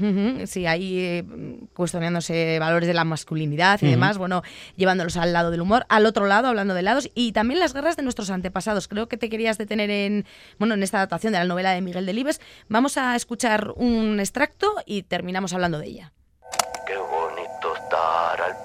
Sí, 0.47 0.67
ahí 0.67 0.99
eh, 0.99 1.25
cuestionándose 1.75 2.59
valores 2.59 2.87
de 2.87 2.95
la 2.95 3.05
masculinidad 3.05 3.81
y 3.83 3.87
demás, 3.87 4.19
bueno, 4.19 4.43
llevándolos 4.77 5.17
al 5.17 5.33
lado 5.33 5.51
del 5.51 5.61
humor, 5.61 5.87
al 5.89 6.07
otro 6.07 6.27
lado, 6.27 6.49
hablando 6.49 6.75
de 6.75 6.83
lados 6.83 7.11
y 7.15 7.33
también 7.33 7.61
las 7.61 7.75
guerras 7.75 7.97
de 7.97 8.03
nuestros 8.03 8.31
antepasados. 8.31 8.89
Creo 8.89 9.09
que 9.09 9.17
te 9.17 9.29
querías 9.29 9.59
detener 9.59 9.91
en, 9.91 10.25
bueno, 10.59 10.75
en 10.75 10.83
esta 10.83 10.99
adaptación 10.99 11.33
de 11.33 11.39
la 11.39 11.45
novela 11.45 11.73
de 11.73 11.81
Miguel 11.81 12.07
Delibes. 12.07 12.41
Vamos 12.69 12.97
a 12.97 13.17
escuchar 13.17 13.73
un 13.77 14.21
extracto 14.21 14.75
y 14.87 15.03
terminamos 15.03 15.53
hablando 15.53 15.79
de 15.79 15.87
ella. 15.87 16.13
Qué 16.87 16.97
bonito 16.97 17.77
estar 17.77 18.41
al 18.41 18.57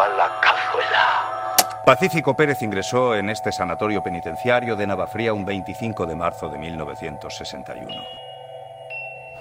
a 0.00 0.08
la 0.08 0.30
cazuela. 0.40 1.82
Pacífico 1.84 2.34
Pérez 2.34 2.62
ingresó 2.62 3.14
en 3.14 3.30
este 3.30 3.52
sanatorio 3.52 4.02
penitenciario 4.02 4.74
de 4.74 4.86
Navafría 4.86 5.32
un 5.32 5.44
25 5.44 6.06
de 6.06 6.16
marzo 6.16 6.48
de 6.48 6.58
1961. 6.58 8.25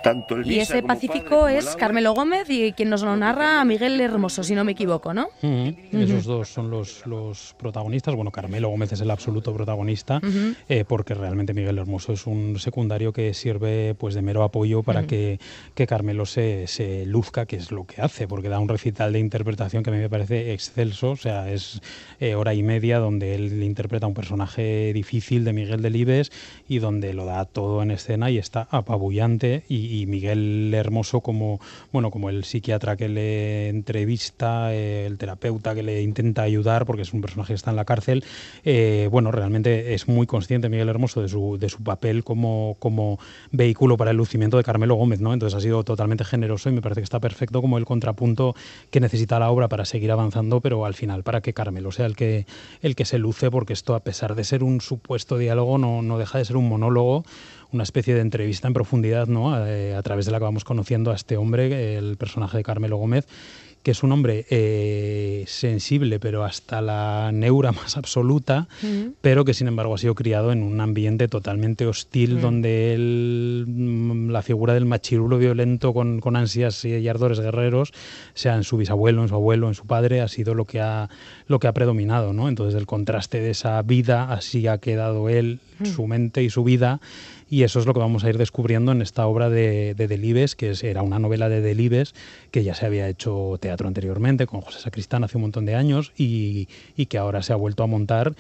Tanto 0.06 0.36
el 0.36 0.46
Y 0.46 0.60
ese 0.60 0.84
como 0.84 0.94
Pacífico 0.94 1.42
padre 1.42 1.58
es. 1.58 1.76
Carmelo 1.76 2.14
Gómez 2.14 2.48
y 2.52 2.74
quien 2.74 2.92
nos 2.92 3.02
lo 3.02 3.18
narra 3.18 3.66
Miguel 3.66 4.00
Hermoso, 4.00 4.44
si 4.44 4.54
no 4.54 4.64
me 4.64 4.74
equivoco, 4.74 5.16
¿no? 5.16 5.30
Ujú. 5.42 5.76
Esos 5.94 6.26
dos 6.26 6.48
son 6.48 6.70
los, 6.70 7.08
los 7.08 7.56
protagonistas. 7.58 8.14
Bueno, 8.14 8.30
Carmelo 8.30 8.70
Gómez 8.70 8.92
es 8.92 9.02
el 9.02 9.10
absoluto 9.10 9.52
protagonista, 9.52 10.22
eh, 10.70 10.86
porque 10.88 11.16
realmente 11.16 11.56
Miguel 11.56 11.80
Hermoso 11.80 12.14
es 12.14 12.28
un 12.28 12.60
secundario 12.60 13.14
que 13.14 13.34
sirve 13.34 13.96
pues 13.96 14.14
de 14.14 14.22
mero 14.22 14.44
apoyo 14.44 14.84
para 14.84 15.08
que, 15.08 15.40
que 15.74 15.88
Carmelo 15.88 16.28
se, 16.28 16.68
se 16.68 17.08
luzca, 17.08 17.48
que 17.48 17.56
es 17.56 17.72
lo 17.72 17.86
que 17.86 18.04
hace, 18.04 18.28
porque 18.28 18.48
da 18.48 18.60
un 18.60 18.70
recital 18.70 19.12
de 19.12 19.18
interpretación 19.18 19.82
que 19.82 19.90
a 19.90 19.94
mí 19.94 19.98
me 19.98 20.10
parece 20.10 20.54
excelso. 20.54 21.12
O 21.12 21.18
sea, 21.18 21.52
es 21.52 21.82
eh, 22.20 22.36
hora 22.36 22.54
y 22.54 22.62
media 22.62 23.00
donde 23.00 23.34
él 23.34 23.64
interpreta 23.64 24.06
un 24.06 24.14
personaje 24.14 24.94
difícil 24.94 25.44
de 25.46 25.54
Miguel 25.54 25.82
Delibes 25.82 26.32
y 26.68 26.78
donde 26.78 27.16
lo 27.16 27.26
da 27.26 27.46
todo 27.46 27.82
en 27.82 27.90
escena 27.90 28.30
y 28.30 28.38
está 28.38 28.68
apabullante. 28.70 29.64
Y, 29.68 29.95
y 30.02 30.06
Miguel 30.06 30.74
Hermoso 30.74 31.22
como 31.22 31.60
bueno 31.92 32.12
como 32.12 32.30
el 32.30 32.44
psiquiatra 32.44 32.96
que 32.96 33.10
le 33.10 33.70
entrevista, 33.70 34.74
el 34.74 35.18
terapeuta 35.18 35.76
que 35.76 35.84
le 35.84 36.02
intenta 36.02 36.44
ayudar, 36.44 36.86
porque 36.86 37.04
es 37.04 37.14
un 37.14 37.22
personaje 37.22 37.54
que 37.54 37.56
está 37.56 37.72
en 37.72 37.76
la 37.76 37.86
cárcel. 37.86 38.24
eh, 38.64 39.08
bueno, 39.12 39.32
realmente 39.32 39.94
es 39.94 40.08
muy 40.08 40.28
consciente 40.28 40.70
Miguel 40.70 40.90
Hermoso 40.90 41.22
de 41.22 41.30
su, 41.30 41.58
de 41.58 41.70
su 41.70 41.84
papel 41.84 42.24
como, 42.24 42.76
como 42.80 43.20
vehículo 43.52 43.98
para 43.98 44.12
el 44.12 44.18
lucimiento 44.18 44.58
de 44.58 44.64
Carmelo 44.64 44.96
Gómez, 44.96 45.22
¿no? 45.22 45.34
Entonces 45.34 45.58
ha 45.58 45.62
sido 45.62 45.84
totalmente 45.84 46.24
generoso 46.24 46.70
y 46.70 46.74
me 46.74 46.82
parece 46.82 47.02
que 47.02 47.06
está 47.06 47.20
perfecto 47.20 47.62
como 47.62 47.78
el 47.78 47.86
contrapunto 47.86 48.56
que 48.90 49.00
necesita 49.00 49.40
la 49.40 49.50
obra 49.50 49.68
para 49.68 49.86
seguir 49.86 50.12
avanzando, 50.12 50.62
pero 50.62 50.86
al 50.86 50.94
final 50.94 51.24
para 51.24 51.42
que 51.42 51.54
Carmelo 51.54 51.92
sea 51.92 52.06
el 52.06 52.16
que, 52.16 52.46
el 52.82 52.96
que 52.96 53.06
se 53.06 53.18
luce, 53.18 53.52
porque 53.52 53.74
esto, 53.74 53.96
a 53.96 54.02
pesar 54.02 54.36
de 54.36 54.44
ser 54.44 54.64
un 54.64 54.82
supuesto 54.82 55.38
diálogo, 55.38 55.78
no, 55.78 56.02
no 56.02 56.18
deja 56.18 56.38
de 56.38 56.46
ser 56.46 56.58
un 56.58 56.70
monólogo 56.70 57.24
una 57.72 57.84
especie 57.84 58.14
de 58.14 58.22
entrevista 58.22 58.68
en 58.68 58.74
profundidad, 58.74 59.28
¿no? 59.28 59.66
Eh, 59.66 59.96
a 59.96 60.02
través 60.02 60.26
de 60.26 60.32
la 60.32 60.40
que 60.40 60.46
vamos 60.46 60.64
conociendo 60.64 61.12
a 61.12 61.16
este 61.16 61.38
hombre, 61.38 61.98
el 61.98 62.18
personaje 62.18 62.58
de 62.58 62.64
Carmelo 62.64 62.98
Gómez, 62.98 63.28
que 63.86 63.92
es 63.92 64.02
un 64.02 64.12
hombre 64.12 64.48
eh, 64.50 65.44
sensible, 65.46 66.20
pero 66.20 66.44
hasta 66.44 66.82
la 66.82 67.30
neura 67.32 67.72
más 67.72 67.98
absoluta, 67.98 68.68
pero 69.22 69.46
que 69.46 69.54
sin 69.54 69.68
embargo 69.68 69.94
ha 69.94 70.00
sido 70.00 70.16
criado 70.16 70.52
en 70.52 70.64
un 70.64 70.82
ambiente 70.82 71.28
totalmente 71.28 71.86
hostil, 71.86 72.42
donde 72.42 72.96
él, 72.96 73.66
mm, 73.68 74.32
la 74.32 74.42
figura 74.42 74.74
del 74.74 74.86
machirulo 74.86 75.38
violento 75.38 75.94
con, 75.94 76.20
con 76.20 76.36
ansias 76.36 76.84
y 76.84 77.08
ardores 77.08 77.40
guerreros, 77.40 77.94
sea 78.34 78.56
en 78.56 78.64
su 78.64 78.78
bisabuelo, 78.78 79.22
en 79.22 79.30
su 79.30 79.36
abuelo, 79.36 79.68
en 79.68 79.76
su 79.76 79.86
padre, 79.86 80.20
ha 80.22 80.28
sido 80.30 80.56
lo 80.56 80.66
que 80.66 80.82
ha, 80.82 81.08
lo 81.46 81.60
que 81.60 81.68
ha 81.68 81.74
predominado. 81.74 82.34
¿no? 82.34 82.50
Entonces 82.50 82.74
el 82.74 82.88
contraste 82.88 83.40
de 83.40 83.52
esa 83.52 83.80
vida, 83.84 84.34
así 84.34 84.66
ha 84.66 84.80
quedado 84.80 85.30
él, 85.30 85.60
su 85.84 86.08
mente 86.08 86.42
y 86.42 86.50
su 86.50 86.64
vida, 86.64 87.02
y 87.50 87.64
eso 87.64 87.80
es 87.80 87.86
lo 87.86 87.94
que 87.94 88.00
vamos 88.00 88.24
a 88.24 88.30
ir 88.30 88.38
descubriendo 88.38 88.92
en 88.92 89.02
esta 89.02 89.28
obra 89.28 89.50
de, 89.50 89.94
de 89.96 90.08
Delibes, 90.08 90.56
que 90.56 90.72
es- 90.72 90.84
era 90.84 91.02
una 91.04 91.20
novela 91.20 91.48
de 91.50 91.62
Delibes 91.62 92.14
que 92.52 92.64
ya 92.64 92.74
se 92.74 92.86
había 92.86 93.08
hecho 93.08 93.58
teatro 93.60 93.88
anteriormente 93.88 94.48
con 94.48 94.62
José 94.62 94.80
Sacristán 94.80 95.24
hace 95.24 95.38
un 95.38 95.42
montón 95.44 95.66
de 95.66 95.76
años 95.76 96.12
y, 96.18 96.68
y 96.98 97.06
que 97.06 97.18
ahora 97.18 97.42
se 97.44 97.54
ha 97.54 97.56
vuelto 97.56 97.84
a 97.84 97.88
montar. 97.88 98.34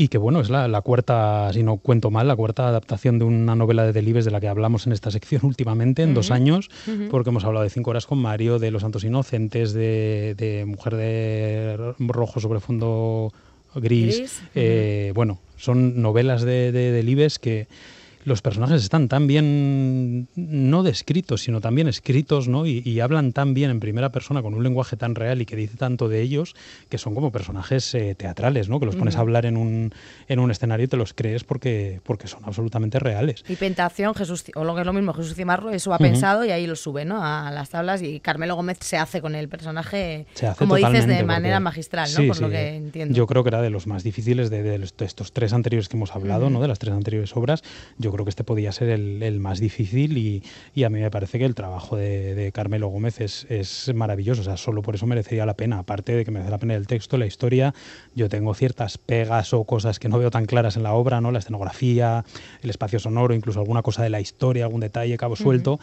Y 0.00 0.06
que 0.08 0.16
bueno, 0.18 0.38
es 0.40 0.48
la, 0.48 0.68
la 0.68 0.80
cuarta, 0.80 1.50
si 1.52 1.64
no 1.64 1.76
cuento 1.78 2.08
mal, 2.12 2.28
la 2.28 2.36
cuarta 2.36 2.68
adaptación 2.68 3.18
de 3.18 3.24
una 3.24 3.56
novela 3.56 3.84
de 3.84 3.92
Delibes 3.92 4.24
de 4.24 4.30
la 4.30 4.38
que 4.40 4.46
hablamos 4.46 4.86
en 4.86 4.92
esta 4.92 5.10
sección 5.10 5.40
últimamente, 5.44 6.02
en 6.04 6.14
dos 6.14 6.30
años, 6.30 6.70
porque 7.10 7.30
hemos 7.30 7.44
hablado 7.44 7.64
de 7.64 7.70
Cinco 7.70 7.90
Horas 7.90 8.06
con 8.06 8.18
Mario, 8.18 8.60
de 8.60 8.70
Los 8.70 8.82
Santos 8.82 9.02
Inocentes, 9.02 9.72
de, 9.72 10.36
de 10.38 10.64
Mujer 10.66 10.94
de 10.94 11.94
Rojo 11.98 12.38
sobre 12.38 12.60
fondo 12.60 13.32
gris. 13.74 14.18
Gris, 14.18 14.42
Eh, 14.54 15.10
Bueno, 15.16 15.40
son 15.56 16.00
novelas 16.00 16.42
de, 16.42 16.70
de 16.70 16.92
Delibes 16.92 17.40
que 17.40 17.66
los 18.28 18.42
personajes 18.42 18.82
están 18.82 19.08
tan 19.08 19.26
bien, 19.26 20.28
no 20.36 20.82
descritos, 20.82 21.42
sino 21.42 21.60
también 21.60 21.88
escritos, 21.88 22.46
¿no? 22.48 22.66
Y, 22.66 22.82
y 22.84 23.00
hablan 23.00 23.32
tan 23.32 23.54
bien 23.54 23.70
en 23.70 23.80
primera 23.80 24.12
persona 24.12 24.42
con 24.42 24.54
un 24.54 24.62
lenguaje 24.62 24.96
tan 24.96 25.14
real 25.14 25.40
y 25.42 25.46
que 25.46 25.56
dice 25.56 25.76
tanto 25.76 26.08
de 26.08 26.22
ellos, 26.22 26.54
que 26.88 26.98
son 26.98 27.14
como 27.14 27.32
personajes 27.32 27.94
eh, 27.94 28.14
teatrales, 28.14 28.68
¿no? 28.68 28.78
Que 28.78 28.86
los 28.86 28.96
pones 28.96 29.16
a 29.16 29.20
hablar 29.20 29.46
en 29.46 29.56
un, 29.56 29.92
en 30.28 30.38
un 30.38 30.50
escenario 30.50 30.84
y 30.84 30.88
te 30.88 30.96
los 30.96 31.12
crees 31.14 31.44
porque, 31.44 32.00
porque 32.04 32.28
son 32.28 32.44
absolutamente 32.44 32.98
reales. 32.98 33.44
Y 33.48 33.56
Pentación, 33.56 34.14
Jesús, 34.14 34.44
o 34.54 34.64
lo 34.64 34.74
que 34.74 34.82
es 34.82 34.86
lo 34.86 34.92
mismo, 34.92 35.12
Jesús 35.12 35.34
Cimarro, 35.34 35.70
eso 35.70 35.92
ha 35.92 35.98
pensado 35.98 36.44
y 36.44 36.50
ahí 36.50 36.66
lo 36.66 36.76
sube, 36.76 37.04
¿no? 37.04 37.24
A 37.24 37.50
las 37.50 37.70
tablas 37.70 38.02
y 38.02 38.20
Carmelo 38.20 38.54
Gómez 38.54 38.78
se 38.80 38.96
hace 38.96 39.20
con 39.20 39.34
el 39.34 39.48
personaje, 39.48 40.26
como 40.58 40.76
dices, 40.76 41.06
de 41.06 41.24
manera 41.24 41.56
porque- 41.56 41.64
magistral, 41.64 42.08
¿no? 42.10 42.16
Sí, 42.16 42.28
Por 42.28 42.40
lo 42.40 42.50
que 42.50 42.56
eh, 42.56 42.76
entiendo. 42.76 43.14
Yo 43.14 43.26
creo 43.26 43.42
que 43.42 43.48
era 43.48 43.62
de 43.62 43.70
los 43.70 43.86
más 43.86 44.04
difíciles 44.04 44.50
de, 44.50 44.88
estos 45.00 45.32
tres 45.32 45.52
anteriores 45.52 45.88
que 45.88 45.96
hemos 45.96 46.14
hablado. 46.14 46.50
¿no? 46.50 46.60
De 46.60 46.68
las 46.68 46.78
tres 46.78 46.92
anteriores 46.94 47.36
obras. 47.36 47.62
Yo 47.98 48.12
creo 48.12 48.17
que 48.24 48.30
este 48.30 48.44
podía 48.44 48.72
ser 48.72 48.88
el, 48.88 49.22
el 49.22 49.40
más 49.40 49.60
difícil 49.60 50.18
y, 50.18 50.42
y 50.74 50.84
a 50.84 50.90
mí 50.90 51.00
me 51.00 51.10
parece 51.10 51.38
que 51.38 51.44
el 51.44 51.54
trabajo 51.54 51.96
de, 51.96 52.34
de 52.34 52.52
Carmelo 52.52 52.88
Gómez 52.88 53.20
es, 53.20 53.46
es 53.48 53.92
maravilloso. 53.94 54.42
O 54.42 54.44
sea, 54.44 54.56
solo 54.56 54.82
por 54.82 54.94
eso 54.94 55.06
merecería 55.06 55.46
la 55.46 55.54
pena. 55.54 55.78
Aparte 55.78 56.12
de 56.14 56.24
que 56.24 56.30
merece 56.30 56.50
la 56.50 56.58
pena 56.58 56.74
el 56.74 56.86
texto, 56.86 57.16
la 57.18 57.26
historia, 57.26 57.74
yo 58.14 58.28
tengo 58.28 58.54
ciertas 58.54 58.98
pegas 58.98 59.52
o 59.52 59.64
cosas 59.64 59.98
que 59.98 60.08
no 60.08 60.18
veo 60.18 60.30
tan 60.30 60.46
claras 60.46 60.76
en 60.76 60.82
la 60.82 60.92
obra, 60.92 61.20
¿no? 61.20 61.32
La 61.32 61.38
escenografía, 61.38 62.24
el 62.62 62.70
espacio 62.70 62.98
sonoro, 62.98 63.34
incluso 63.34 63.60
alguna 63.60 63.82
cosa 63.82 64.02
de 64.02 64.10
la 64.10 64.20
historia, 64.20 64.64
algún 64.64 64.80
detalle, 64.80 65.16
cabo 65.16 65.36
suelto, 65.36 65.78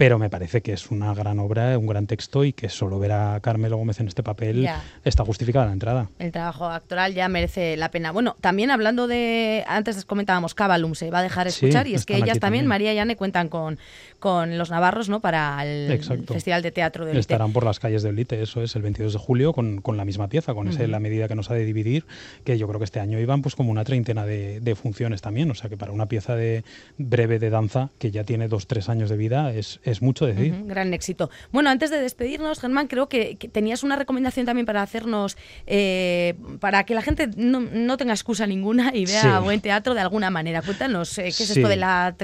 pero 0.00 0.18
me 0.18 0.30
parece 0.30 0.62
que 0.62 0.72
es 0.72 0.90
una 0.90 1.12
gran 1.12 1.38
obra, 1.40 1.76
un 1.76 1.86
gran 1.86 2.06
texto 2.06 2.42
y 2.42 2.54
que 2.54 2.70
solo 2.70 2.98
ver 2.98 3.12
a 3.12 3.38
Carmelo 3.40 3.76
Gómez 3.76 4.00
en 4.00 4.08
este 4.08 4.22
papel 4.22 4.62
Ya. 4.62 4.82
está 5.04 5.26
justificada 5.26 5.66
la 5.66 5.72
entrada. 5.74 6.08
El 6.18 6.32
trabajo 6.32 6.64
actoral 6.70 7.12
ya 7.12 7.28
merece 7.28 7.76
la 7.76 7.90
pena. 7.90 8.10
Bueno, 8.10 8.34
también 8.40 8.70
hablando 8.70 9.06
de, 9.06 9.62
antes 9.68 10.06
comentábamos, 10.06 10.54
Cabalum 10.54 10.94
se 10.94 11.10
va 11.10 11.18
a 11.18 11.22
dejar 11.22 11.50
Sí, 11.52 11.66
escuchar 11.66 11.86
y 11.86 11.94
es 11.96 12.06
que 12.06 12.14
ellas 12.14 12.38
también, 12.38 12.40
también. 12.40 12.66
María 12.66 12.94
y 12.94 12.98
Anne, 12.98 13.14
cuentan 13.16 13.50
con, 13.50 13.78
con 14.20 14.56
los 14.58 14.70
navarros, 14.70 15.08
¿no? 15.08 15.20
Para 15.20 15.64
el 15.66 15.90
Exacto. 15.90 16.34
Festival 16.34 16.62
de 16.62 16.70
Teatro 16.70 17.04
de 17.04 17.10
Olite. 17.10 17.20
Estarán 17.20 17.52
por 17.52 17.64
las 17.64 17.80
calles 17.80 18.02
de 18.04 18.10
Olite, 18.10 18.40
eso 18.40 18.62
es, 18.62 18.76
el 18.76 18.82
22 18.82 19.14
de 19.14 19.18
julio, 19.18 19.52
con, 19.52 19.80
con 19.80 19.96
la 19.96 20.04
misma 20.04 20.28
pieza, 20.28 20.54
con 20.54 20.68
ese 20.68 20.82
Ujú. 20.82 20.90
la 20.92 21.00
medida 21.00 21.26
que 21.26 21.34
nos 21.34 21.50
ha 21.50 21.54
de 21.54 21.64
dividir, 21.64 22.06
que 22.44 22.56
yo 22.58 22.68
creo 22.68 22.78
que 22.78 22.84
este 22.84 23.00
año 23.00 23.18
iban 23.18 23.42
pues 23.42 23.56
como 23.56 23.70
una 23.72 23.82
treintena 23.84 24.24
de, 24.26 24.60
de 24.60 24.74
funciones 24.76 25.20
también, 25.22 25.50
o 25.50 25.54
sea 25.54 25.68
que 25.68 25.76
para 25.76 25.90
una 25.92 26.06
pieza 26.06 26.36
de 26.36 26.62
breve 26.98 27.38
de 27.38 27.50
danza, 27.50 27.90
que 27.98 28.10
ya 28.10 28.22
tiene 28.24 28.46
dos, 28.46 28.66
tres 28.66 28.88
años 28.88 29.10
de 29.10 29.16
vida, 29.16 29.52
es, 29.52 29.80
es 29.82 30.02
mucho 30.02 30.26
decir. 30.26 30.52
Ujú, 30.52 30.66
gran 30.68 30.92
éxito. 30.94 31.30
Bueno, 31.50 31.70
antes 31.70 31.90
de 31.90 32.00
despedirnos, 32.00 32.60
Germán, 32.60 32.86
creo 32.86 33.08
que, 33.08 33.36
que 33.36 33.48
tenías 33.48 33.82
una 33.82 33.96
recomendación 33.96 34.46
también 34.46 34.66
para 34.66 34.82
hacernos, 34.82 35.36
eh, 35.66 36.34
para 36.60 36.84
que 36.84 36.94
la 36.94 37.02
gente 37.02 37.28
no, 37.36 37.60
no 37.60 37.96
tenga 37.96 38.12
excusa 38.12 38.46
ninguna 38.46 38.90
y 38.94 39.06
vea 39.06 39.20
Sí. 39.38 39.44
buen 39.44 39.60
teatro 39.60 39.94
de 39.94 40.00
alguna 40.00 40.30
manera. 40.30 40.60
Cuéntanos, 40.62 41.16
eh, 41.18 41.22
¿qué 41.24 41.28
es 41.28 41.36
Sí. 41.36 41.52
esto 41.54 41.68
de 41.68 41.76
la 41.76 42.14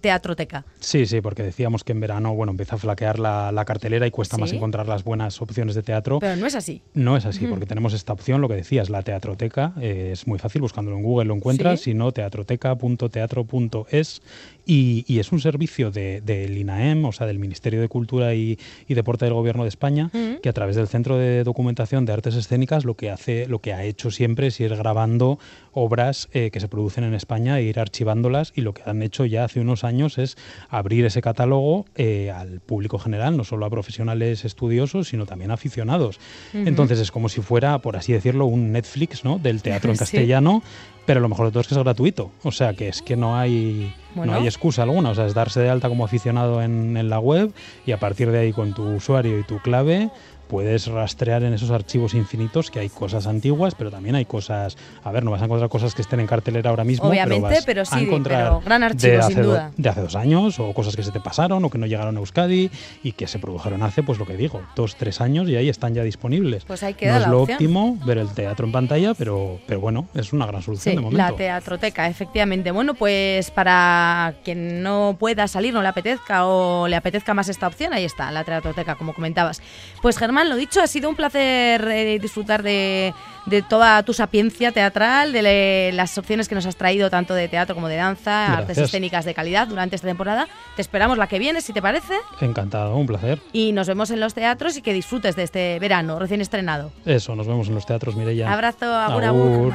teatroteca? 0.00 0.64
Sí, 0.80 1.06
sí, 1.06 1.20
porque 1.30 1.44
decíamos 1.44 1.84
que 1.84 1.92
en 1.92 2.00
verano, 2.00 2.34
bueno, 2.34 2.50
empieza 2.50 2.74
a 2.74 2.78
flaquear 2.78 3.20
la, 3.20 3.52
la 3.52 3.64
cartelera 3.64 4.04
y 4.04 4.10
cuesta 4.10 4.36
más 4.36 4.52
encontrar 4.52 4.88
las 4.88 5.04
buenas 5.04 5.40
opciones 5.40 5.76
de 5.76 5.84
teatro. 5.84 6.18
Pero 6.18 6.34
no 6.34 6.44
es 6.44 6.56
así. 6.56 6.82
No 6.92 7.16
es 7.16 7.24
así, 7.24 7.46
porque 7.46 7.66
tenemos 7.66 7.92
esta 7.92 8.12
opción, 8.12 8.40
lo 8.40 8.48
que 8.48 8.56
decías, 8.56 8.90
la 8.90 9.02
teatroteca, 9.02 9.72
eh, 9.80 10.10
es 10.12 10.26
muy 10.26 10.40
fácil, 10.40 10.60
buscándolo 10.62 10.96
en 10.96 11.04
Google 11.04 11.28
lo 11.28 11.36
encuentras, 11.36 11.78
Sí. 11.78 11.92
si 11.92 11.94
no, 11.94 12.10
teatroteca.teatro.es 12.10 14.22
y, 14.66 15.04
y 15.08 15.18
es 15.18 15.32
un 15.32 15.40
servicio 15.40 15.90
de- 15.90 16.20
del 16.20 16.56
INAEM, 16.58 17.04
o 17.04 17.12
sea, 17.12 17.26
del 17.26 17.38
Ministerio 17.38 17.80
de 17.80 17.88
Cultura 17.88 18.34
y, 18.34 18.58
y 18.88 18.94
Deporte 18.94 19.24
del 19.24 19.34
Gobierno 19.34 19.62
de 19.64 19.68
España, 19.68 20.10
que 20.42 20.48
a 20.48 20.52
través 20.52 20.76
del 20.76 20.88
Centro 20.88 21.16
de 21.18 21.44
Documentación 21.44 22.04
de 22.06 22.12
Artes 22.12 22.34
Escénicas 22.34 22.84
lo 22.84 22.94
que 22.94 23.10
hace, 23.10 23.46
lo 23.46 23.60
que 23.60 23.72
ha 23.72 23.84
hecho 23.84 24.10
siempre 24.10 24.48
es 24.48 24.60
ir 24.60 24.74
grabando 24.76 25.38
obras 25.72 26.28
eh, 26.32 26.50
que 26.50 26.60
se 26.60 26.68
producen 26.68 27.04
en 27.04 27.14
España 27.14 27.58
e 27.58 27.62
ir 27.64 27.78
archivándolas 27.78 28.52
y 28.56 28.60
lo 28.62 28.74
que 28.74 28.82
han 28.86 29.02
hecho 29.02 29.24
ya 29.24 29.44
hace 29.44 29.60
unos 29.60 29.84
años 29.84 30.18
es 30.18 30.36
abrir 30.68 31.04
ese 31.04 31.22
catálogo 31.22 31.86
eh, 31.96 32.30
al 32.30 32.60
público 32.60 32.98
general, 32.98 33.36
no 33.36 33.44
solo 33.44 33.66
a 33.66 33.70
profesionales 33.70 34.44
estudiosos, 34.44 35.08
sino 35.08 35.26
también 35.26 35.50
a 35.50 35.54
aficionados. 35.54 36.18
Entonces 36.52 36.98
es 36.98 37.10
como 37.10 37.28
si 37.28 37.40
fuera, 37.40 37.78
por 37.78 37.96
así 37.96 38.12
decirlo, 38.12 38.46
un 38.46 38.72
Netflix 38.72 39.24
¿no? 39.24 39.38
del 39.38 39.62
teatro 39.62 39.90
en 39.90 39.96
Sí. 40.00 40.00
castellano, 40.00 40.62
pero 41.06 41.20
lo 41.20 41.28
mejor 41.28 41.46
de 41.46 41.52
todo 41.52 41.60
es 41.62 41.68
que 41.68 41.74
es 41.74 41.80
gratuito. 41.80 42.30
O 42.42 42.50
sea 42.52 42.74
que 42.74 42.88
es 42.88 43.02
que 43.02 43.16
no 43.16 43.36
hay, 43.38 43.92
Bueno. 44.14 44.32
no 44.32 44.38
hay 44.38 44.46
excusa 44.50 44.82
alguna. 44.82 45.10
O 45.10 45.14
sea, 45.14 45.26
es 45.26 45.34
darse 45.34 45.60
de 45.60 45.70
alta 45.70 45.88
como 45.88 46.04
aficionado 46.04 46.62
en, 46.62 46.96
en 46.96 47.08
la 47.08 47.18
web 47.18 47.52
y 47.86 47.92
a 47.92 47.98
partir 47.98 48.30
de 48.30 48.38
ahí 48.38 48.52
con 48.52 48.74
tu 48.74 48.82
usuario 48.82 49.38
y 49.38 49.44
tu 49.44 49.58
clave 49.60 50.10
puedes 50.50 50.88
rastrear 50.88 51.44
en 51.44 51.54
esos 51.54 51.70
archivos 51.70 52.12
infinitos 52.14 52.70
que 52.72 52.80
hay 52.80 52.88
cosas 52.88 53.26
antiguas, 53.28 53.74
pero 53.76 53.90
también 53.90 54.16
hay 54.16 54.24
cosas, 54.24 54.76
a 55.04 55.12
ver, 55.12 55.22
no 55.24 55.30
vas 55.30 55.40
a 55.42 55.44
encontrar 55.44 55.70
cosas 55.70 55.94
que 55.94 56.02
estén 56.02 56.18
en 56.18 56.26
cartelera 56.26 56.70
ahora 56.70 56.82
mismo, 56.84 57.08
Obviamente, 57.08 57.40
pero, 57.40 57.54
vas 57.54 57.64
pero 57.64 57.82
a 57.82 57.84
sí, 57.84 58.04
encontrar 58.04 58.42
pero 58.44 58.60
gran 58.60 58.82
archivo, 58.82 59.12
de 59.12 59.22
sin 59.22 59.32
hace 59.32 59.42
do- 59.42 59.50
duda. 59.50 59.70
de 59.76 59.88
hace 59.88 60.00
dos 60.00 60.16
años 60.16 60.58
o 60.58 60.74
cosas 60.74 60.96
que 60.96 61.02
se 61.04 61.12
te 61.12 61.20
pasaron 61.20 61.64
o 61.64 61.70
que 61.70 61.78
no 61.78 61.86
llegaron 61.86 62.16
a 62.16 62.20
Euskadi 62.20 62.68
y 63.04 63.12
que 63.12 63.28
se 63.28 63.38
produjeron 63.38 63.82
hace, 63.84 64.02
pues 64.02 64.18
lo 64.18 64.26
que 64.26 64.36
digo, 64.36 64.60
dos, 64.74 64.96
tres 64.96 65.20
años 65.20 65.48
y 65.48 65.54
ahí 65.56 65.68
están 65.68 65.94
ya 65.94 66.02
disponibles. 66.02 66.64
Pues 66.64 66.82
ahí 66.82 66.94
queda 66.94 67.12
no 67.12 67.16
es 67.18 67.22
la 67.22 67.28
lo 67.28 67.40
opción. 67.42 67.54
óptimo 67.54 67.98
ver 68.04 68.18
el 68.18 68.28
teatro 68.30 68.66
en 68.66 68.72
pantalla, 68.72 69.14
pero, 69.14 69.60
pero 69.68 69.80
bueno, 69.80 70.08
es 70.14 70.32
una 70.32 70.46
gran 70.46 70.62
solución 70.62 70.92
Sí, 70.92 70.96
de 70.96 71.00
momento. 71.02 71.18
la 71.22 71.36
teatroteca, 71.36 72.08
efectivamente. 72.08 72.72
Bueno, 72.72 72.94
pues 72.94 73.50
para 73.52 74.34
quien 74.44 74.82
no 74.82 75.14
pueda 75.18 75.46
salir, 75.46 75.72
no 75.74 75.82
le 75.82 75.88
apetezca 75.88 76.46
o 76.46 76.88
le 76.88 76.96
apetezca 76.96 77.34
más 77.34 77.48
esta 77.48 77.66
opción, 77.68 77.92
ahí 77.92 78.04
está, 78.04 78.30
la 78.32 78.42
teatroteca, 78.42 78.96
como 78.96 79.14
comentabas. 79.14 79.62
Pues 80.02 80.16
Germán, 80.18 80.39
Germán, 80.40 80.48
lo 80.48 80.56
dicho, 80.56 80.80
ha 80.80 80.86
sido 80.86 81.10
un 81.10 81.16
placer 81.16 81.86
eh, 81.86 82.18
disfrutar 82.18 82.62
de, 82.62 83.12
de 83.44 83.60
toda 83.60 84.02
tu 84.04 84.14
sapiencia 84.14 84.72
teatral, 84.72 85.32
de 85.34 85.42
le- 85.42 85.92
las 85.92 86.16
opciones 86.16 86.48
que 86.48 86.54
nos 86.54 86.64
has 86.64 86.76
traído 86.76 87.10
tanto 87.10 87.34
de 87.34 87.46
teatro 87.46 87.74
como 87.74 87.88
de 87.88 87.96
danza, 87.96 88.46
artes 88.46 88.68
Gracias. 88.68 88.86
escénicas 88.86 89.26
de 89.26 89.34
calidad 89.34 89.68
durante 89.68 89.96
esta 89.96 90.08
temporada. 90.08 90.48
Te 90.76 90.80
esperamos 90.82 91.18
la 91.18 91.26
que 91.26 91.38
viene, 91.38 91.60
si 91.60 91.74
te 91.74 91.82
parece, 91.82 92.14
Encantado, 92.40 92.96
un 92.96 93.06
placer. 93.06 93.38
y 93.52 93.72
nos 93.72 93.86
vemos 93.86 94.10
en 94.10 94.20
los 94.20 94.32
teatros 94.32 94.78
y 94.78 94.82
que 94.82 94.94
disfrutes 94.94 95.36
de 95.36 95.42
este 95.42 95.78
verano 95.78 96.18
recién 96.18 96.40
estrenado. 96.40 96.90
Eso, 97.04 97.36
nos 97.36 97.46
vemos 97.46 97.68
en 97.68 97.74
los 97.74 97.84
teatros, 97.84 98.16
Mireia. 98.16 98.50
Abrazo, 98.50 98.86
agur, 98.94 99.24
agur, 99.24 99.72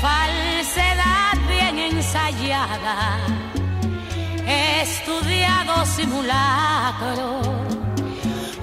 Falsedad 0.00 1.38
bien 1.48 1.78
ensayada, 1.96 3.18
estudiado 4.82 5.86
simulacro, 5.86 7.40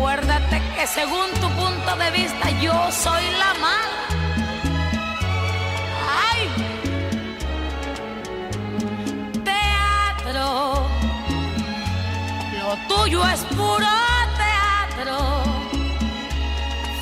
Acuérdate 0.00 0.62
que 0.74 0.86
según 0.86 1.28
tu 1.42 1.48
punto 1.50 1.94
de 1.96 2.10
vista 2.10 2.50
yo 2.62 2.72
soy 2.90 3.22
la 3.38 3.52
mala. 3.60 4.08
¡Ay! 6.24 6.40
Teatro. 9.44 10.88
Lo 12.60 12.70
tuyo 12.88 13.26
es 13.26 13.40
puro 13.44 13.92
teatro. 14.40 15.18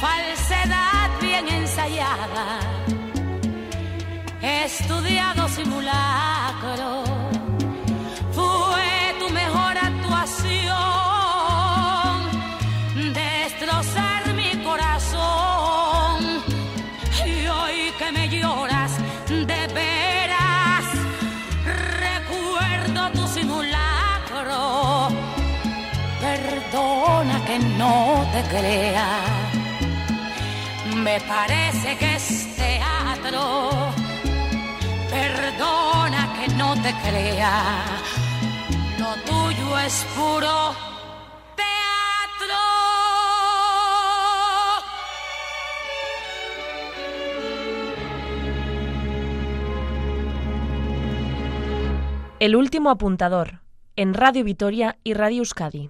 Falsedad 0.00 1.20
bien 1.20 1.46
ensayada 1.46 2.58
estudiado 4.42 5.48
simulacro. 5.48 7.07
No 27.78 28.26
te 28.32 28.42
crea. 28.48 29.08
Me 30.96 31.20
parece 31.20 31.96
que 31.96 32.16
es 32.16 32.56
teatro. 32.56 33.92
Perdona 35.10 36.22
que 36.36 36.54
no 36.54 36.74
te 36.82 36.92
crea. 37.04 37.84
Lo 38.98 39.14
tuyo 39.24 39.78
es 39.78 40.06
puro. 40.16 40.88
El 52.40 52.54
último 52.54 52.90
apuntador, 52.90 53.62
en 53.96 54.14
Radio 54.14 54.44
Vitoria 54.44 54.96
y 55.02 55.14
Radio 55.14 55.38
Euskadi. 55.38 55.86